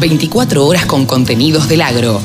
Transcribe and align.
24 0.00 0.64
horas 0.64 0.86
con 0.86 1.06
contenidos 1.06 1.68
del 1.68 1.80
agro. 1.80 2.20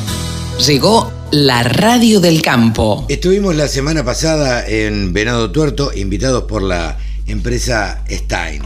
Llegó 0.65 1.11
la 1.31 1.63
radio 1.63 2.19
del 2.19 2.41
campo. 2.41 3.05
Estuvimos 3.09 3.55
la 3.55 3.67
semana 3.67 4.05
pasada 4.05 4.67
en 4.67 5.11
Venado 5.13 5.51
Tuerto, 5.51 5.91
invitados 5.95 6.43
por 6.43 6.61
la 6.61 6.99
empresa 7.25 8.03
Stein. 8.09 8.61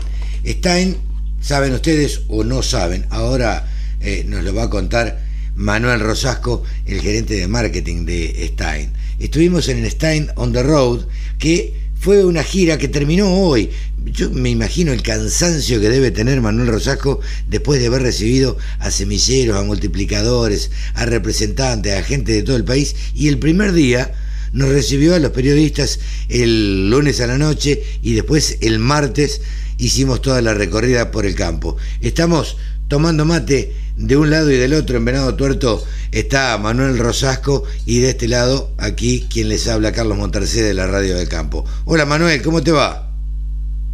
Stein, 0.45 0.97
saben 1.39 1.73
ustedes 1.73 2.23
o 2.27 2.43
no 2.43 2.61
saben, 2.61 3.05
ahora 3.09 3.71
eh, 4.01 4.25
nos 4.27 4.43
lo 4.43 4.53
va 4.53 4.63
a 4.63 4.69
contar 4.69 5.21
Manuel 5.55 6.01
Rosasco, 6.01 6.63
el 6.85 6.99
gerente 6.99 7.35
de 7.35 7.47
marketing 7.47 8.05
de 8.05 8.49
Stein. 8.53 8.91
Estuvimos 9.19 9.69
en 9.69 9.89
Stein 9.89 10.29
on 10.35 10.51
the 10.51 10.63
Road, 10.63 11.05
que 11.39 11.73
fue 11.99 12.25
una 12.25 12.43
gira 12.43 12.77
que 12.77 12.89
terminó 12.89 13.33
hoy. 13.33 13.69
Yo 14.11 14.29
me 14.29 14.49
imagino 14.49 14.93
el 14.93 15.01
cansancio 15.01 15.81
que 15.81 15.89
debe 15.89 16.11
tener 16.11 16.41
Manuel 16.41 16.69
Rosasco 16.69 17.19
después 17.47 17.79
de 17.79 17.87
haber 17.87 18.03
recibido 18.03 18.57
a 18.79 18.91
semilleros, 18.91 19.57
a 19.57 19.63
multiplicadores, 19.63 20.71
a 20.93 21.05
representantes, 21.05 21.93
a 21.95 22.03
gente 22.03 22.31
de 22.31 22.43
todo 22.43 22.55
el 22.55 22.63
país. 22.63 22.95
Y 23.13 23.27
el 23.27 23.37
primer 23.37 23.73
día 23.73 24.13
nos 24.53 24.69
recibió 24.69 25.15
a 25.15 25.19
los 25.19 25.31
periodistas 25.31 25.99
el 26.29 26.89
lunes 26.89 27.19
a 27.21 27.27
la 27.27 27.37
noche 27.37 27.83
y 28.01 28.13
después 28.13 28.57
el 28.61 28.79
martes 28.79 29.41
hicimos 29.77 30.21
toda 30.21 30.41
la 30.41 30.53
recorrida 30.53 31.11
por 31.11 31.25
el 31.25 31.35
campo. 31.35 31.77
Estamos 32.01 32.57
tomando 32.87 33.25
mate 33.25 33.73
de 33.97 34.15
un 34.15 34.29
lado 34.29 34.51
y 34.51 34.57
del 34.57 34.73
otro 34.73 34.97
en 34.97 35.05
Venado 35.05 35.35
Tuerto 35.35 35.83
está 36.11 36.57
Manuel 36.57 36.97
Rosasco 36.97 37.63
y 37.85 37.99
de 37.99 38.11
este 38.11 38.27
lado 38.27 38.71
aquí 38.77 39.27
quien 39.29 39.49
les 39.49 39.67
habla 39.67 39.91
Carlos 39.91 40.17
Montarcé 40.17 40.63
de 40.63 40.73
la 40.73 40.87
Radio 40.87 41.17
del 41.17 41.27
Campo. 41.27 41.65
Hola 41.85 42.05
Manuel, 42.05 42.41
¿cómo 42.41 42.63
te 42.63 42.71
va? 42.71 43.06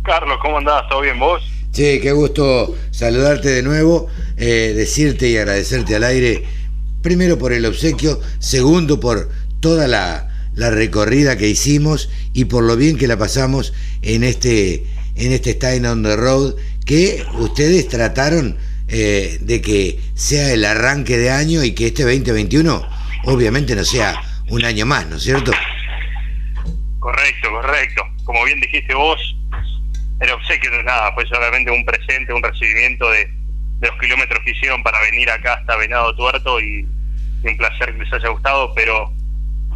Carlos, 0.03 0.37
¿cómo 0.41 0.57
andás? 0.57 0.87
¿Todo 0.89 1.01
bien 1.01 1.19
vos? 1.19 1.43
Sí, 1.71 1.99
qué 2.01 2.11
gusto 2.11 2.75
saludarte 2.91 3.49
de 3.49 3.63
nuevo, 3.63 4.07
eh, 4.37 4.73
decirte 4.75 5.29
y 5.29 5.37
agradecerte 5.37 5.95
al 5.95 6.03
aire, 6.03 6.43
primero 7.01 7.39
por 7.39 7.53
el 7.53 7.65
obsequio, 7.65 8.19
segundo 8.39 8.99
por 8.99 9.29
toda 9.59 9.87
la, 9.87 10.29
la 10.55 10.69
recorrida 10.69 11.37
que 11.37 11.47
hicimos 11.47 12.09
y 12.33 12.45
por 12.45 12.63
lo 12.63 12.75
bien 12.75 12.97
que 12.97 13.07
la 13.07 13.17
pasamos 13.17 13.73
en 14.01 14.23
este, 14.23 14.85
en 15.15 15.31
este 15.31 15.53
Stein 15.53 15.85
on 15.85 16.03
the 16.03 16.15
Road 16.15 16.55
que 16.85 17.25
ustedes 17.39 17.87
trataron 17.87 18.57
eh, 18.87 19.37
de 19.41 19.61
que 19.61 19.99
sea 20.13 20.53
el 20.53 20.65
arranque 20.65 21.17
de 21.17 21.31
año 21.31 21.63
y 21.63 21.71
que 21.71 21.87
este 21.87 22.03
2021 22.03 22.85
obviamente 23.25 23.75
no 23.75 23.83
sea 23.83 24.21
un 24.49 24.65
año 24.65 24.85
más, 24.85 25.07
¿no 25.07 25.15
es 25.15 25.23
cierto? 25.23 25.51
Correcto, 26.99 27.49
correcto. 27.49 28.03
Como 28.25 28.43
bien 28.45 28.59
dijiste 28.59 28.93
vos, 28.93 29.32
el 30.23 30.31
obsequio 30.31 30.71
no 30.71 30.77
es 30.77 30.85
nada, 30.85 31.13
fue 31.13 31.25
solamente 31.27 31.69
un 31.69 31.83
presente, 31.85 32.33
un 32.33 32.41
recibimiento 32.41 33.09
de, 33.11 33.29
los 33.81 33.99
kilómetros 33.99 34.41
que 34.45 34.51
hicieron 34.51 34.81
para 34.81 34.99
venir 35.01 35.29
acá 35.29 35.55
hasta 35.55 35.75
Venado 35.75 36.15
Tuerto 36.15 36.59
y, 36.59 36.87
un 37.43 37.57
placer 37.57 37.91
que 37.91 38.03
les 38.03 38.13
haya 38.13 38.29
gustado, 38.29 38.73
pero 38.73 39.11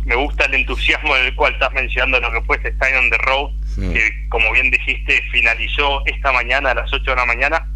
me 0.05 0.15
gusta 0.15 0.45
el 0.45 0.53
entusiasmo 0.53 1.13
del 1.15 1.35
cual 1.35 1.51
estás 1.51 1.73
mencionando 1.73 2.17
lo 2.21 2.31
que 2.31 2.41
fue 2.43 2.55
este 2.55 2.71
Stein 2.75 2.95
on 2.95 3.09
the 3.09 3.17
Road, 3.17 3.51
que 3.93 4.09
como 4.29 4.49
bien 4.53 4.71
dijiste 4.71 5.21
finalizó 5.33 6.01
esta 6.05 6.31
mañana 6.31 6.71
a 6.71 6.75
las 6.75 6.93
8 6.93 7.03
de 7.11 7.15
la 7.17 7.25
mañana 7.25 7.67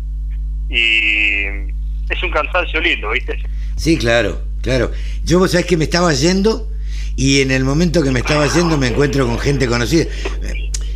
y 0.70 1.44
es 2.10 2.24
un 2.24 2.32
cansancio 2.32 2.80
lindo, 2.80 3.10
¿viste? 3.10 3.38
Sí, 3.76 3.98
claro, 3.98 4.42
claro. 4.62 4.92
Yo 5.26 5.40
vos 5.40 5.52
sabés 5.52 5.66
que 5.66 5.76
me 5.76 5.84
estaba 5.84 6.14
yendo 6.14 6.72
y 7.18 7.42
en 7.42 7.52
el 7.52 7.66
momento 7.66 8.02
que 8.02 8.12
me 8.12 8.20
estaba 8.20 8.48
yendo 8.48 8.78
me 8.78 8.88
encuentro 8.88 9.28
con 9.28 9.38
gente 9.40 9.68
conocida. 9.68 10.06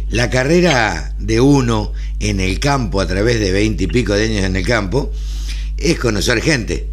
La 0.10 0.30
carrera 0.30 1.16
de 1.20 1.42
uno 1.42 1.94
en 2.20 2.40
el 2.40 2.60
campo 2.60 3.02
a 3.02 3.08
través 3.08 3.40
de 3.40 3.52
veinte 3.52 3.86
y 3.86 3.88
pico 3.88 4.14
de 4.14 4.26
años 4.26 4.44
en 4.44 4.56
el 4.56 4.66
campo 4.66 5.12
es 5.78 6.00
conocer 6.00 6.42
gente. 6.42 6.88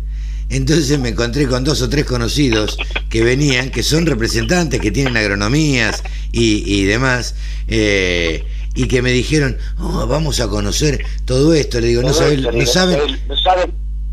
Entonces 0.48 0.98
me 0.98 1.10
encontré 1.10 1.46
con 1.46 1.64
dos 1.64 1.80
o 1.83 1.88
tres 1.88 2.05
conocidos 2.05 2.77
que 3.08 3.22
venían, 3.22 3.70
que 3.70 3.83
son 3.83 4.06
representantes, 4.06 4.80
que 4.80 4.90
tienen 4.90 5.16
agronomías 5.16 6.02
y, 6.33 6.62
y 6.66 6.84
demás. 6.84 7.34
Eh, 7.68 8.45
y 8.74 8.89
que 8.89 9.02
me 9.02 9.12
dijeron, 9.12 9.58
oh, 9.79 10.06
vamos 10.06 10.40
a 10.40 10.48
conocer 10.48 11.05
todo 11.24 11.55
esto. 11.55 11.80
Le 11.80 11.89
digo, 11.89 12.02
no, 12.02 12.12
saben, 12.12 12.42
no, 12.42 12.67
saben, 12.67 13.00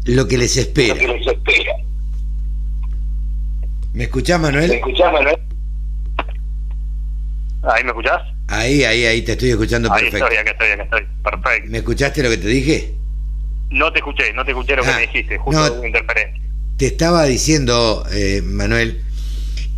lo 0.06 0.28
que 0.28 0.38
les 0.38 0.58
espera. 0.58 1.02
¿Me 3.94 4.04
escuchás, 4.04 4.40
Manuel? 4.40 4.70
¿Me 4.70 4.76
escuchás, 4.76 5.12
Manuel? 5.12 5.38
¿Ahí 7.64 7.84
me 7.84 7.90
escuchás? 7.90 8.22
Ahí, 8.48 8.84
ahí, 8.84 9.06
ahí 9.06 9.22
te 9.22 9.34
estoy 9.34 9.52
escuchando 9.52 9.90
perfecto. 9.90 10.26
Ahí 10.26 10.36
estoy, 10.36 10.38
acá 10.38 10.52
estoy, 10.52 10.72
acá 10.72 10.84
estoy. 10.84 11.08
Perfecto. 11.24 11.70
¿Me 11.72 11.78
escuchaste 11.80 12.24
lo 12.24 12.30
que 12.30 12.38
te 12.38 12.48
dije? 12.48 12.96
No 13.70 13.92
te 13.92 14.00
escuché, 14.00 14.34
no 14.34 14.44
te 14.44 14.52
escuché 14.52 14.76
lo 14.76 14.84
que 14.84 14.90
ah, 14.90 14.96
me 14.96 15.02
dijiste, 15.02 15.38
justo 15.38 15.76
no, 15.78 15.86
interferencia. 15.86 16.42
Te 16.78 16.88
estaba 16.88 17.26
diciendo, 17.26 18.06
eh, 18.12 18.42
Manuel, 18.44 19.04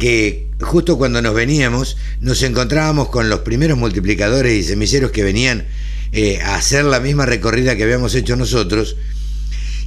que 0.02 0.52
justo 0.62 0.98
cuando 0.98 1.22
nos 1.22 1.34
veníamos 1.34 1.98
nos 2.22 2.42
encontrábamos 2.44 3.10
con 3.10 3.30
los 3.30 3.42
primeros 3.42 3.78
multiplicadores 3.78 4.54
y 4.54 4.64
semilleros 4.64 5.12
que 5.12 5.24
venían 5.24 5.68
eh, 6.12 6.40
a 6.42 6.56
hacer 6.56 6.86
la 6.86 7.00
misma 7.00 7.26
recorrida 7.26 7.76
que 7.76 7.84
habíamos 7.84 8.16
hecho 8.16 8.36
nosotros 8.36 8.98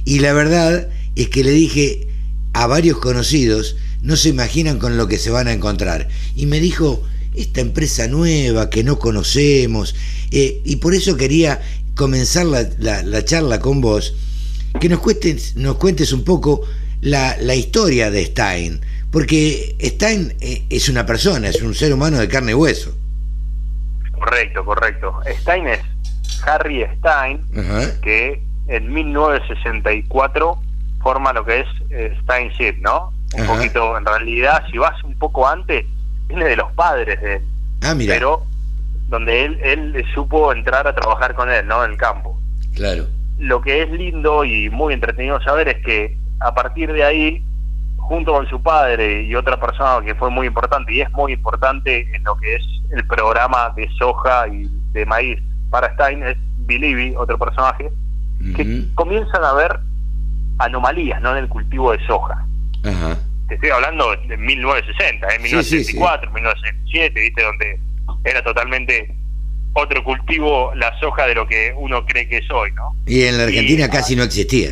y 0.05 0.19
la 0.19 0.33
verdad 0.33 0.89
es 1.15 1.29
que 1.29 1.43
le 1.43 1.51
dije 1.51 2.07
a 2.53 2.67
varios 2.67 2.97
conocidos 2.99 3.75
no 4.01 4.15
se 4.15 4.29
imaginan 4.29 4.79
con 4.79 4.97
lo 4.97 5.07
que 5.07 5.17
se 5.17 5.31
van 5.31 5.47
a 5.47 5.53
encontrar 5.53 6.07
y 6.35 6.45
me 6.45 6.59
dijo 6.59 7.03
esta 7.37 7.61
empresa 7.61 8.07
nueva 8.07 8.69
que 8.69 8.83
no 8.83 8.99
conocemos 8.99 9.95
eh, 10.31 10.61
y 10.63 10.77
por 10.77 10.93
eso 10.93 11.17
quería 11.17 11.61
comenzar 11.95 12.45
la, 12.45 13.25
charla 13.25 13.59
con 13.59 13.81
vos 13.81 14.13
que 14.79 14.89
nos, 14.89 14.99
cuentes, 14.99 15.55
nos 15.55 15.75
cuentes 15.75 16.11
un 16.11 16.23
poco 16.23 16.61
la, 17.01 17.37
la 17.39 17.55
historia 17.55 18.11
de 18.11 18.25
Stein 18.25 18.81
porque 19.15 19.77
Stein 19.81 20.33
eh, 20.41 20.65
es 20.69 20.89
una 20.89 21.05
persona, 21.05 21.47
es 21.47 21.61
un 21.61 21.73
ser 21.73 21.93
humano 21.93 22.17
de 22.17 22.27
carne 22.27 22.51
y 22.51 22.53
hueso. 22.53 22.93
Correcto, 24.11 24.65
correcto. 24.65 25.21
Stein 25.39 25.67
es 25.69 25.79
Harry 26.45 26.85
Stein, 26.97 27.41
que 28.01 28.43
en 28.67 28.93
1964 28.93 30.57
forma 31.01 31.31
lo 31.31 31.45
que 31.45 31.61
es 31.61 31.67
eh, 31.91 32.17
Stein 32.23 32.49
Ship, 32.49 32.75
¿no? 32.81 33.13
Un 33.37 33.45
poquito, 33.47 33.97
en 33.97 34.05
realidad, 34.05 34.63
si 34.69 34.77
vas 34.79 35.01
un 35.05 35.17
poco 35.17 35.47
antes, 35.47 35.85
viene 36.27 36.45
de 36.45 36.55
los 36.55 36.71
padres 36.73 37.21
de 37.21 37.35
él. 37.35 37.41
Ah, 37.81 37.93
mira. 37.93 38.15
Pero 38.15 38.43
donde 39.07 39.45
él, 39.45 39.59
él 39.63 40.05
supo 40.13 40.51
entrar 40.51 40.87
a 40.87 40.95
trabajar 40.95 41.35
con 41.35 41.51
él, 41.51 41.65
¿no? 41.67 41.83
En 41.83 41.91
el 41.91 41.97
campo. 41.97 42.39
Claro. 42.73 43.07
Lo 43.37 43.61
que 43.61 43.83
es 43.83 43.91
lindo 43.91 44.43
y 44.43 44.69
muy 44.69 44.93
entretenido 44.93 45.41
saber 45.41 45.67
es 45.67 45.85
que 45.85 46.17
a 46.39 46.53
partir 46.53 46.91
de 46.91 47.03
ahí 47.03 47.43
junto 47.97 48.33
con 48.33 48.47
su 48.47 48.61
padre 48.61 49.23
y 49.23 49.35
otra 49.35 49.59
persona 49.59 50.05
que 50.05 50.13
fue 50.15 50.29
muy 50.29 50.47
importante 50.47 50.93
y 50.93 51.01
es 51.01 51.11
muy 51.11 51.33
importante 51.33 52.07
en 52.15 52.23
lo 52.23 52.35
que 52.37 52.55
es 52.55 52.63
el 52.91 53.05
programa 53.07 53.73
de 53.75 53.89
soja 53.97 54.47
y 54.47 54.69
de 54.91 55.05
maíz 55.05 55.39
para 55.71 55.91
Stein, 55.93 56.23
es 56.23 56.37
Bilibi, 56.59 57.15
otro 57.15 57.37
personaje, 57.37 57.89
que 58.55 58.85
comienzan 58.93 59.43
a 59.43 59.53
ver 59.53 59.79
anomalías 60.59 61.21
¿no? 61.21 61.31
en 61.31 61.37
el 61.37 61.49
cultivo 61.49 61.91
de 61.91 62.05
soja. 62.05 62.45
Te 63.55 63.67
estoy 63.67 63.69
hablando 63.69 64.13
de 64.27 64.35
1960, 64.35 65.27
¿eh? 65.27 65.39
1964, 65.39 66.29
1967, 66.29 67.21
¿viste? 67.21 67.41
donde 67.41 67.79
era 68.25 68.43
totalmente 68.43 69.15
otro 69.71 70.03
cultivo 70.03 70.73
la 70.75 70.91
soja 70.99 71.25
de 71.25 71.35
lo 71.35 71.47
que 71.47 71.73
uno 71.77 72.05
cree 72.05 72.27
que 72.27 72.39
es 72.39 72.51
hoy. 72.51 72.73
¿no? 72.73 72.93
Y 73.05 73.23
en 73.23 73.37
la 73.37 73.45
Argentina 73.45 73.89
casi 73.89 74.17
no 74.17 74.23
existía. 74.23 74.71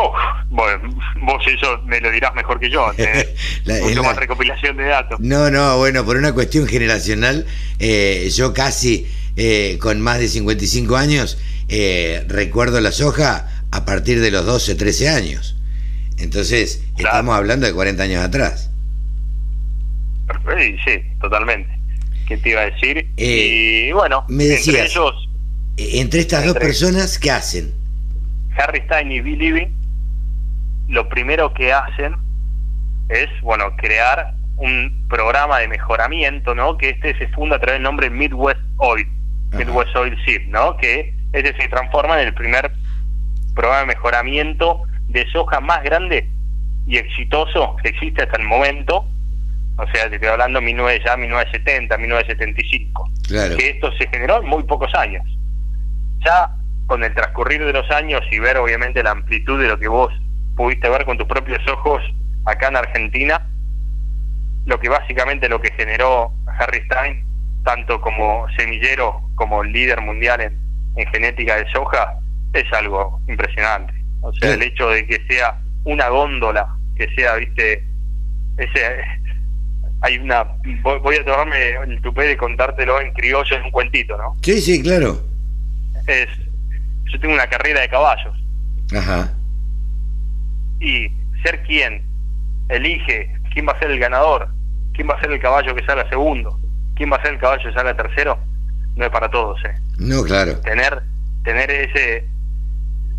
Oh, 0.00 0.14
bueno, 0.50 0.96
vos 1.22 1.44
eso 1.48 1.82
me 1.84 2.00
lo 2.00 2.12
dirás 2.12 2.32
mejor 2.36 2.60
que 2.60 2.70
yo. 2.70 2.92
¿eh? 2.96 3.34
mucho 3.66 4.04
más 4.04 4.16
recopilación 4.16 4.76
de 4.76 4.84
datos. 4.84 5.18
No, 5.18 5.50
no, 5.50 5.78
bueno, 5.78 6.04
por 6.04 6.16
una 6.16 6.32
cuestión 6.34 6.68
generacional, 6.68 7.44
eh, 7.80 8.30
yo 8.32 8.54
casi 8.54 9.08
eh, 9.36 9.78
con 9.80 10.00
más 10.00 10.20
de 10.20 10.28
55 10.28 10.96
años 10.96 11.38
recuerdo 12.28 12.80
la 12.80 12.92
soja 12.92 13.48
a 13.72 13.84
partir 13.84 14.20
de 14.20 14.30
los 14.30 14.46
12, 14.46 14.76
13 14.76 15.08
años. 15.08 15.57
Entonces, 16.18 16.84
estamos 16.96 17.36
hablando 17.36 17.66
de 17.66 17.72
40 17.72 18.02
años 18.02 18.24
atrás. 18.24 18.70
Sí, 20.58 20.76
sí, 20.84 21.02
totalmente. 21.20 21.70
¿Qué 22.26 22.36
te 22.36 22.50
iba 22.50 22.62
a 22.62 22.70
decir? 22.70 23.08
y 23.16 23.92
bueno, 23.92 24.24
me 24.28 24.44
decías, 24.44 24.76
entre 24.76 24.86
ellos. 24.86 25.28
Entre 25.76 26.20
estas 26.20 26.44
dos 26.44 26.56
personas, 26.56 27.18
¿qué 27.18 27.30
hacen? 27.30 27.72
Harry 28.56 28.80
Stein 28.80 29.12
y 29.12 29.20
Bill 29.20 29.38
Levy 29.38 29.78
lo 30.88 31.08
primero 31.08 31.52
que 31.52 31.72
hacen 31.72 32.16
es, 33.08 33.28
bueno, 33.42 33.76
crear 33.76 34.34
un 34.56 35.06
programa 35.08 35.58
de 35.60 35.68
mejoramiento, 35.68 36.54
¿no? 36.54 36.76
Que 36.76 36.90
este 36.90 37.16
se 37.18 37.28
funda 37.28 37.56
a 37.56 37.58
través 37.60 37.76
del 37.76 37.82
nombre 37.82 38.10
Midwest 38.10 38.60
Oil, 38.78 39.06
Midwest 39.52 39.94
Oil 39.94 40.16
Seed, 40.24 40.48
¿no? 40.48 40.76
Que 40.78 41.14
este 41.32 41.54
se 41.56 41.68
transforma 41.68 42.20
en 42.20 42.28
el 42.28 42.34
primer 42.34 42.72
programa 43.54 43.80
de 43.80 43.86
mejoramiento 43.86 44.82
de 45.08 45.26
soja 45.30 45.60
más 45.60 45.82
grande 45.82 46.28
y 46.86 46.96
exitoso 46.96 47.76
que 47.82 47.90
existe 47.90 48.22
hasta 48.22 48.40
el 48.40 48.46
momento. 48.46 49.04
O 49.76 49.86
sea, 49.92 50.08
te 50.08 50.16
estoy 50.16 50.28
hablando 50.28 50.60
de 50.60 51.02
ya 51.04 51.16
1970, 51.16 51.96
1975. 51.98 53.10
Claro. 53.28 53.56
Que 53.56 53.70
esto 53.70 53.92
se 53.92 54.08
generó 54.08 54.40
en 54.42 54.48
muy 54.48 54.62
pocos 54.64 54.92
años. 54.94 55.24
Ya 56.24 56.50
con 56.86 57.04
el 57.04 57.14
transcurrir 57.14 57.64
de 57.64 57.72
los 57.72 57.88
años 57.90 58.22
y 58.30 58.38
ver 58.38 58.56
obviamente 58.56 59.02
la 59.02 59.10
amplitud 59.10 59.60
de 59.60 59.68
lo 59.68 59.78
que 59.78 59.88
vos 59.88 60.12
pudiste 60.56 60.88
ver 60.88 61.04
con 61.04 61.18
tus 61.18 61.28
propios 61.28 61.60
ojos 61.68 62.02
acá 62.46 62.68
en 62.68 62.76
Argentina, 62.76 63.46
lo 64.64 64.80
que 64.80 64.88
básicamente 64.88 65.48
lo 65.48 65.60
que 65.60 65.70
generó 65.76 66.32
Harry 66.58 66.80
Stein, 66.86 67.24
tanto 67.64 68.00
como 68.00 68.46
semillero 68.56 69.20
como 69.34 69.62
líder 69.62 70.00
mundial 70.00 70.40
en, 70.40 70.58
en 70.96 71.06
genética 71.12 71.56
de 71.56 71.70
soja, 71.70 72.18
es 72.54 72.64
algo 72.72 73.20
impresionante. 73.28 73.97
O 74.20 74.32
sea, 74.32 74.54
el 74.54 74.62
hecho 74.62 74.88
de 74.88 75.06
que 75.06 75.24
sea 75.28 75.60
una 75.84 76.08
góndola, 76.08 76.66
que 76.96 77.08
sea, 77.14 77.36
viste, 77.36 77.84
ese 78.56 78.80
hay 80.00 80.18
una 80.18 80.44
voy, 80.82 81.16
a 81.16 81.24
tomarme 81.24 81.72
el 81.86 82.00
tupé 82.02 82.24
de 82.24 82.36
contártelo 82.36 83.00
en 83.00 83.12
criollo 83.14 83.56
es 83.56 83.64
un 83.64 83.70
cuentito 83.70 84.16
no 84.16 84.36
sí 84.42 84.60
sí 84.60 84.82
claro. 84.82 85.20
Es 86.06 86.28
yo 87.10 87.18
tengo 87.20 87.34
una 87.34 87.46
carrera 87.46 87.80
de 87.80 87.88
caballos. 87.88 88.36
Ajá. 88.94 89.34
Y 90.80 91.08
ser 91.42 91.62
quien 91.62 92.02
elige 92.68 93.34
quién 93.52 93.66
va 93.66 93.72
a 93.72 93.78
ser 93.78 93.90
el 93.90 93.98
ganador 93.98 94.48
quién 94.94 95.08
va 95.08 95.14
a 95.14 95.20
ser 95.20 95.32
el 95.32 95.40
caballo 95.40 95.74
que 95.74 95.84
salga 95.84 96.08
segundo 96.08 96.58
quién 96.94 97.10
va 97.10 97.16
a 97.16 97.22
ser 97.22 97.34
el 97.34 97.40
caballo 97.40 97.62
que 97.62 97.74
salga 97.74 97.96
tercero 97.96 98.38
no 98.94 99.04
es 99.04 99.10
para 99.10 99.30
todos 99.30 99.58
eh 99.64 99.74
no 99.98 100.22
claro. 100.22 100.60
Tener 100.60 101.02
tener 101.44 101.70
ese 101.70 102.28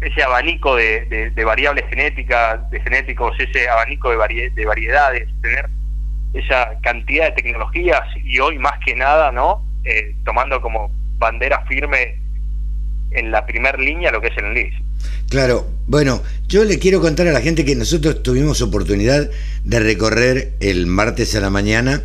ese 0.02 0.24
abanico 0.24 0.76
de, 0.76 1.32
variables 1.46 1.86
genéticas 1.90 2.70
de 2.72 2.80
genéticos 2.82 3.38
ese 3.40 3.68
abanico 3.68 4.12
de, 4.12 4.50
de 4.50 4.66
variedades 4.66 5.28
tener 5.42 5.70
esa 6.34 6.80
cantidad 6.82 7.26
de 7.26 7.42
tecnologías 7.42 8.02
y 8.24 8.40
hoy 8.40 8.60
más 8.60 8.74
que 8.86 8.96
nada, 8.96 9.32
¿no? 9.32 9.66
Eh, 9.84 10.16
tomando 10.26 10.62
como 10.62 10.92
bandera 11.18 11.66
firme 11.68 12.20
en 13.12 13.32
la 13.32 13.46
primera 13.46 13.78
línea 13.78 14.12
lo 14.12 14.22
que 14.22 14.28
es 14.28 14.38
el 14.38 14.46
enlis. 14.46 14.74
Claro, 15.30 15.68
bueno, 15.88 16.22
yo 16.48 16.64
le 16.64 16.78
quiero 16.80 17.02
contar 17.02 17.28
a 17.28 17.32
la 17.32 17.42
gente 17.42 17.66
que 17.66 17.76
nosotros 17.76 18.22
tuvimos 18.22 18.62
oportunidad 18.62 19.30
de 19.64 19.80
recorrer 19.80 20.54
el 20.60 20.86
martes 20.86 21.36
a 21.36 21.40
la 21.40 21.50
mañana 21.50 22.04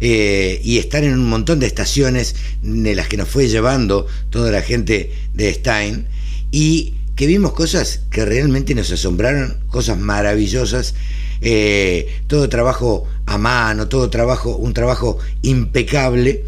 eh, 0.00 0.60
y 0.64 0.78
estar 0.78 1.04
en 1.04 1.14
un 1.14 1.28
montón 1.28 1.60
de 1.60 1.66
estaciones 1.66 2.34
de 2.62 2.94
las 2.94 3.08
que 3.08 3.16
nos 3.16 3.28
fue 3.28 3.48
llevando 3.48 4.06
toda 4.30 4.50
la 4.50 4.62
gente 4.62 5.12
de 5.34 5.52
Stein 5.52 6.06
y 6.50 6.94
que 7.20 7.26
vimos 7.26 7.52
cosas 7.52 8.00
que 8.10 8.24
realmente 8.24 8.74
nos 8.74 8.90
asombraron, 8.90 9.58
cosas 9.68 9.98
maravillosas 9.98 10.94
eh, 11.42 12.22
todo 12.28 12.48
trabajo 12.48 13.06
a 13.26 13.36
mano, 13.36 13.88
todo 13.88 14.08
trabajo, 14.08 14.56
un 14.56 14.72
trabajo 14.72 15.18
impecable. 15.42 16.46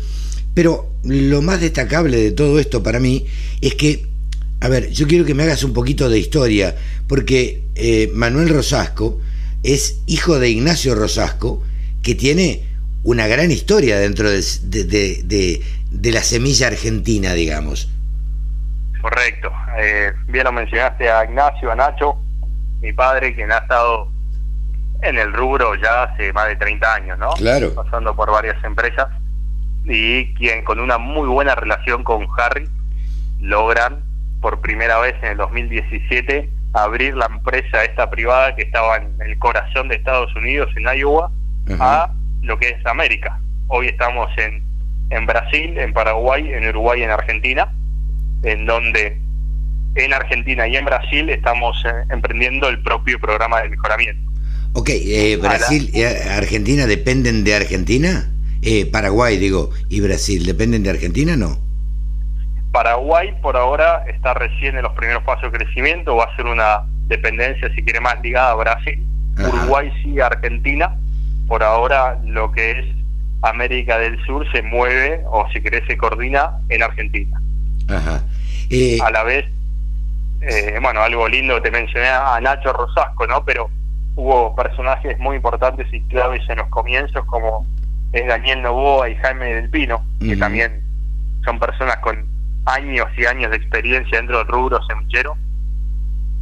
Pero 0.55 0.91
lo 1.05 1.43
más 1.43 1.61
destacable 1.61 2.17
de 2.17 2.33
todo 2.33 2.59
esto 2.59 2.83
para 2.83 3.01
mí 3.01 3.27
es 3.61 3.75
que, 3.75 4.07
a 4.61 4.71
ver, 4.71 4.91
yo 4.91 5.07
quiero 5.07 5.27
que 5.27 5.35
me 5.35 5.43
hagas 5.43 5.63
un 5.63 5.75
poquito 5.75 6.09
de 6.09 6.19
historia, 6.19 6.75
porque 7.07 7.65
eh, 7.75 8.11
Manuel 8.15 8.49
Rosasco 8.49 9.21
es 9.63 9.97
hijo 10.07 10.39
de 10.39 10.49
Ignacio 10.49 10.95
Rosasco, 10.95 11.63
que 12.03 12.15
tiene 12.15 12.63
una 13.03 13.27
gran 13.27 13.51
historia 13.51 13.99
dentro 13.99 14.31
de, 14.31 14.41
de, 14.41 16.13
la 16.13 16.23
semilla 16.23 16.69
argentina, 16.69 17.35
digamos. 17.35 17.89
Correcto. 19.03 19.53
Eh, 19.79 20.13
bien 20.29 20.45
lo 20.45 20.53
mencionaste 20.53 21.11
a 21.11 21.25
Ignacio, 21.25 21.71
a 21.71 21.75
Nacho, 21.75 22.17
mi 22.81 22.93
padre, 22.93 23.35
quien 23.35 23.53
ha 23.53 23.59
estado 23.59 24.09
en 25.03 25.19
el 25.19 25.33
rubro 25.33 25.75
ya 25.75 26.05
hace 26.05 26.33
más 26.33 26.47
de 26.47 26.57
30 26.57 26.95
años, 26.95 27.19
¿no? 27.19 27.31
Claro. 27.33 27.75
Pasando 27.75 28.15
por 28.15 28.31
varias 28.31 28.63
empresas 28.65 29.09
y 29.85 30.33
quien 30.35 30.65
con 30.65 30.79
una 30.79 30.97
muy 30.99 31.27
buena 31.29 31.57
relación 31.57 32.05
con 32.05 32.29
Harry 32.39 32.69
logran 33.41 34.05
por 34.41 34.61
primera 34.61 34.99
vez 35.01 35.17
en 35.23 35.33
el 35.33 35.37
2017 35.39 36.49
abrir 36.73 37.17
la 37.17 37.27
empresa 37.27 37.85
esta 37.85 38.09
privada 38.09 38.55
que 38.55 38.63
estaba 38.63 38.97
en 38.97 39.17
el 39.21 39.39
corazón 39.39 39.89
de 39.89 39.97
Estados 39.97 40.35
Unidos, 40.37 40.71
en 40.77 40.85
Iowa, 40.97 41.31
a 41.81 42.13
lo 42.43 42.59
que 42.59 42.69
es 42.69 42.87
América. 42.87 43.41
Hoy 43.67 43.89
estamos 43.89 44.31
en, 44.39 44.63
en 45.11 45.27
Brasil, 45.27 45.77
en 45.77 45.93
Paraguay, 45.93 46.53
en 46.53 46.69
Uruguay 46.69 47.03
en 47.03 47.11
Argentina, 47.11 47.73
en 48.43 48.67
donde 48.67 49.19
en 49.95 50.13
Argentina 50.13 50.67
y 50.67 50.77
en 50.77 50.85
Brasil 50.85 51.29
estamos 51.29 51.77
eh, 51.85 51.91
emprendiendo 52.11 52.69
el 52.69 52.83
propio 52.83 53.19
programa 53.19 53.61
de 53.63 53.71
mejoramiento. 53.71 54.31
Ok, 54.75 54.89
eh, 54.91 55.37
Brasil 55.37 55.91
y 55.93 56.03
Argentina 56.03 56.87
dependen 56.87 57.45
de 57.45 57.55
Argentina. 57.55 58.31
Eh, 58.63 58.87
Paraguay, 58.87 59.37
digo, 59.37 59.71
y 59.89 60.01
Brasil, 60.01 60.47
¿dependen 60.47 60.83
de 60.83 60.91
Argentina 60.91 61.37
no? 61.37 61.59
Paraguay 62.73 63.35
por 63.43 63.57
ahora 63.57 64.05
está 64.09 64.33
recién 64.33 64.77
en 64.77 64.83
los 64.83 64.93
primeros 64.93 65.23
pasos 65.25 65.53
de 65.53 65.59
crecimiento, 65.59 66.17
va 66.17 66.25
a 66.25 66.37
ser 66.37 66.47
una 66.47 66.85
dependencia, 67.09 67.69
si 67.75 67.83
quiere, 67.83 68.01
más 68.01 68.19
ligada 68.23 68.53
a 68.53 68.55
Brasil. 68.55 69.07
Uruguay 69.39 69.93
sí, 70.03 70.19
Argentina. 70.21 70.97
Por 71.49 71.63
ahora 71.63 72.19
lo 72.25 72.51
que 72.53 72.71
es 72.71 72.87
América 73.43 73.99
del 73.99 74.19
Sur 74.25 74.51
se 74.53 74.63
mueve, 74.63 75.21
o 75.27 75.47
si 75.53 75.61
querés, 75.61 75.83
se 75.87 75.99
coordina 75.99 76.59
en 76.71 76.83
Argentina. 76.83 77.42
Ajá. 77.97 78.23
Eh, 78.71 78.99
a 79.03 79.11
la 79.11 79.23
vez, 79.23 79.47
eh, 80.41 80.79
bueno, 80.81 81.03
algo 81.03 81.29
lindo, 81.29 81.61
te 81.61 81.71
mencioné 81.71 82.09
a 82.09 82.41
Nacho 82.41 82.73
Rosasco, 82.73 83.27
¿no? 83.27 83.45
Pero 83.45 83.71
hubo 84.17 84.55
personajes 84.55 85.19
muy 85.19 85.37
importantes 85.37 85.87
y 85.93 86.01
claves 86.09 86.43
en 86.49 86.59
los 86.59 86.69
comienzos, 86.69 87.25
como 87.27 87.67
es 88.13 88.27
Daniel 88.27 88.63
Novoa 88.63 89.09
y 89.09 89.17
Jaime 89.17 89.55
del 89.55 89.71
Pino, 89.71 90.05
que 90.21 90.37
también 90.37 90.83
son 91.45 91.59
personas 91.59 91.97
con 91.99 92.27
años 92.67 93.07
y 93.17 93.25
años 93.25 93.51
de 93.51 93.57
experiencia 93.57 94.19
dentro 94.19 94.39
del 94.39 94.47
rubro 94.49 94.81
semillero. 94.87 95.37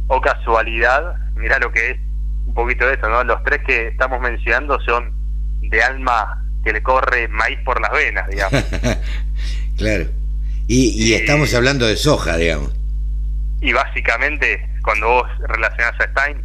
O 0.07 0.19
casualidad, 0.19 1.15
mira 1.35 1.57
lo 1.59 1.71
que 1.71 1.91
es 1.91 1.97
un 2.45 2.53
poquito 2.53 2.85
de 2.85 2.95
eso, 2.95 3.07
¿no? 3.09 3.23
Los 3.23 3.41
tres 3.43 3.61
que 3.65 3.87
estamos 3.87 4.19
mencionando 4.19 4.79
son 4.81 5.13
de 5.61 5.81
alma 5.81 6.43
que 6.63 6.73
le 6.73 6.83
corre 6.83 7.27
maíz 7.29 7.59
por 7.63 7.79
las 7.79 7.91
venas, 7.91 8.27
digamos. 8.27 8.63
claro. 9.77 10.05
Y, 10.67 10.89
y 10.89 11.13
estamos 11.13 11.53
hablando 11.53 11.85
de 11.85 11.97
soja, 11.97 12.37
digamos. 12.37 12.71
Y 13.61 13.73
básicamente, 13.73 14.67
cuando 14.83 15.07
vos 15.07 15.27
relacionás 15.47 15.93
a 15.99 16.03
Stein, 16.11 16.41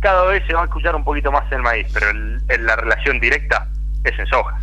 cada 0.00 0.24
vez 0.26 0.42
se 0.46 0.52
va 0.52 0.62
a 0.62 0.64
escuchar 0.64 0.94
un 0.94 1.04
poquito 1.04 1.32
más 1.32 1.50
el 1.52 1.62
maíz, 1.62 1.86
pero 1.92 2.10
en 2.10 2.66
la 2.66 2.76
relación 2.76 3.20
directa 3.20 3.68
es 4.04 4.18
en 4.18 4.26
soja. 4.26 4.60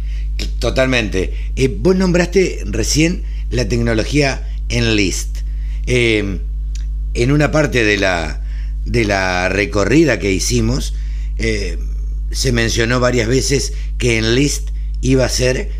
Totalmente. 0.59 1.33
Eh, 1.55 1.73
vos 1.77 1.95
nombraste 1.95 2.63
recién 2.65 3.23
la 3.49 3.67
tecnología 3.67 4.47
Enlist. 4.69 5.39
Eh, 5.85 6.39
en 7.13 7.31
una 7.31 7.51
parte 7.51 7.83
de 7.83 7.97
la, 7.97 8.41
de 8.85 9.05
la 9.05 9.49
recorrida 9.49 10.19
que 10.19 10.31
hicimos, 10.31 10.95
eh, 11.37 11.77
se 12.31 12.51
mencionó 12.51 12.99
varias 12.99 13.27
veces 13.27 13.73
que 13.97 14.17
Enlist 14.17 14.69
iba 15.01 15.25
a 15.25 15.29
ser 15.29 15.71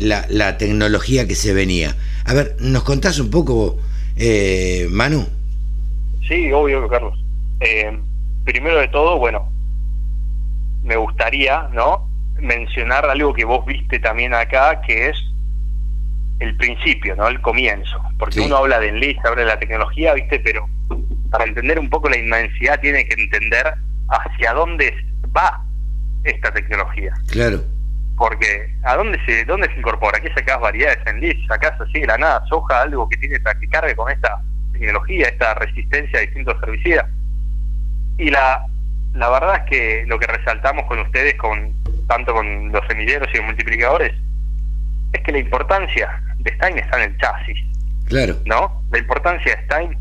la, 0.00 0.26
la, 0.30 0.58
tecnología 0.58 1.28
que 1.28 1.34
se 1.34 1.52
venía. 1.52 1.94
A 2.24 2.34
ver, 2.34 2.56
¿nos 2.60 2.82
contás 2.84 3.18
un 3.18 3.30
poco, 3.30 3.78
Manu? 4.90 5.26
Sí, 6.26 6.50
obvio, 6.52 6.88
Carlos 6.88 7.18
primero 8.44 8.78
de 8.78 8.88
todo, 8.88 9.18
bueno, 9.18 9.50
me 10.82 10.96
gustaría, 10.96 11.68
¿no? 11.72 12.08
Mencionar 12.38 13.06
algo 13.06 13.32
que 13.32 13.44
vos 13.44 13.64
viste 13.64 13.98
también 13.98 14.34
acá, 14.34 14.82
que 14.82 15.08
es 15.08 15.16
el 16.40 16.56
principio, 16.56 17.16
¿no? 17.16 17.26
El 17.28 17.40
comienzo. 17.40 17.98
Porque 18.18 18.40
uno 18.40 18.58
habla 18.58 18.80
de 18.80 18.88
enlist, 18.88 19.24
habla 19.24 19.42
de 19.42 19.48
la 19.48 19.58
tecnología, 19.58 20.12
¿viste? 20.14 20.40
Pero 20.40 20.68
para 21.30 21.44
entender 21.44 21.78
un 21.78 21.88
poco 21.88 22.08
la 22.08 22.18
inmensidad 22.18 22.80
tiene 22.80 23.06
que 23.06 23.20
entender 23.20 23.74
hacia 24.08 24.52
dónde 24.52 24.94
va 25.34 25.64
esta 26.24 26.52
tecnología. 26.52 27.14
Claro. 27.28 27.64
Porque 28.16 28.72
¿a 28.84 28.96
dónde 28.96 29.18
se 29.26 29.44
dónde 29.44 29.68
se 29.68 29.78
incorpora? 29.78 30.20
¿Qué 30.20 30.32
sacás 30.32 30.60
variedades 30.60 30.98
en 31.06 31.20
list? 31.20 31.46
¿Sacás 31.48 31.80
así 31.80 32.00
de 32.00 32.06
la 32.06 32.18
nada 32.18 32.44
soja, 32.48 32.82
algo 32.82 33.08
que 33.08 33.16
tiene 33.16 33.38
que 33.60 33.68
cargue 33.68 33.96
con 33.96 34.10
esta 34.10 34.40
tecnología, 34.72 35.28
esta 35.28 35.54
resistencia 35.54 36.18
a 36.18 36.22
distintos 36.22 36.56
herbicidas? 36.62 37.06
Y 38.18 38.30
la, 38.30 38.64
la 39.14 39.30
verdad 39.30 39.56
es 39.56 39.70
que 39.70 40.04
lo 40.06 40.18
que 40.18 40.26
resaltamos 40.26 40.84
con 40.86 41.00
ustedes, 41.00 41.34
con 41.34 41.74
tanto 42.06 42.32
con 42.32 42.70
los 42.70 42.86
semilleros 42.86 43.28
y 43.32 43.38
los 43.38 43.46
multiplicadores, 43.46 44.12
es 45.12 45.20
que 45.22 45.32
la 45.32 45.38
importancia 45.38 46.22
de 46.38 46.54
Stein 46.54 46.78
está 46.78 47.02
en 47.02 47.10
el 47.10 47.18
chasis. 47.18 47.58
Claro. 48.06 48.36
¿No? 48.44 48.82
La 48.90 48.98
importancia 48.98 49.56
de 49.56 49.62
Stein 49.64 49.98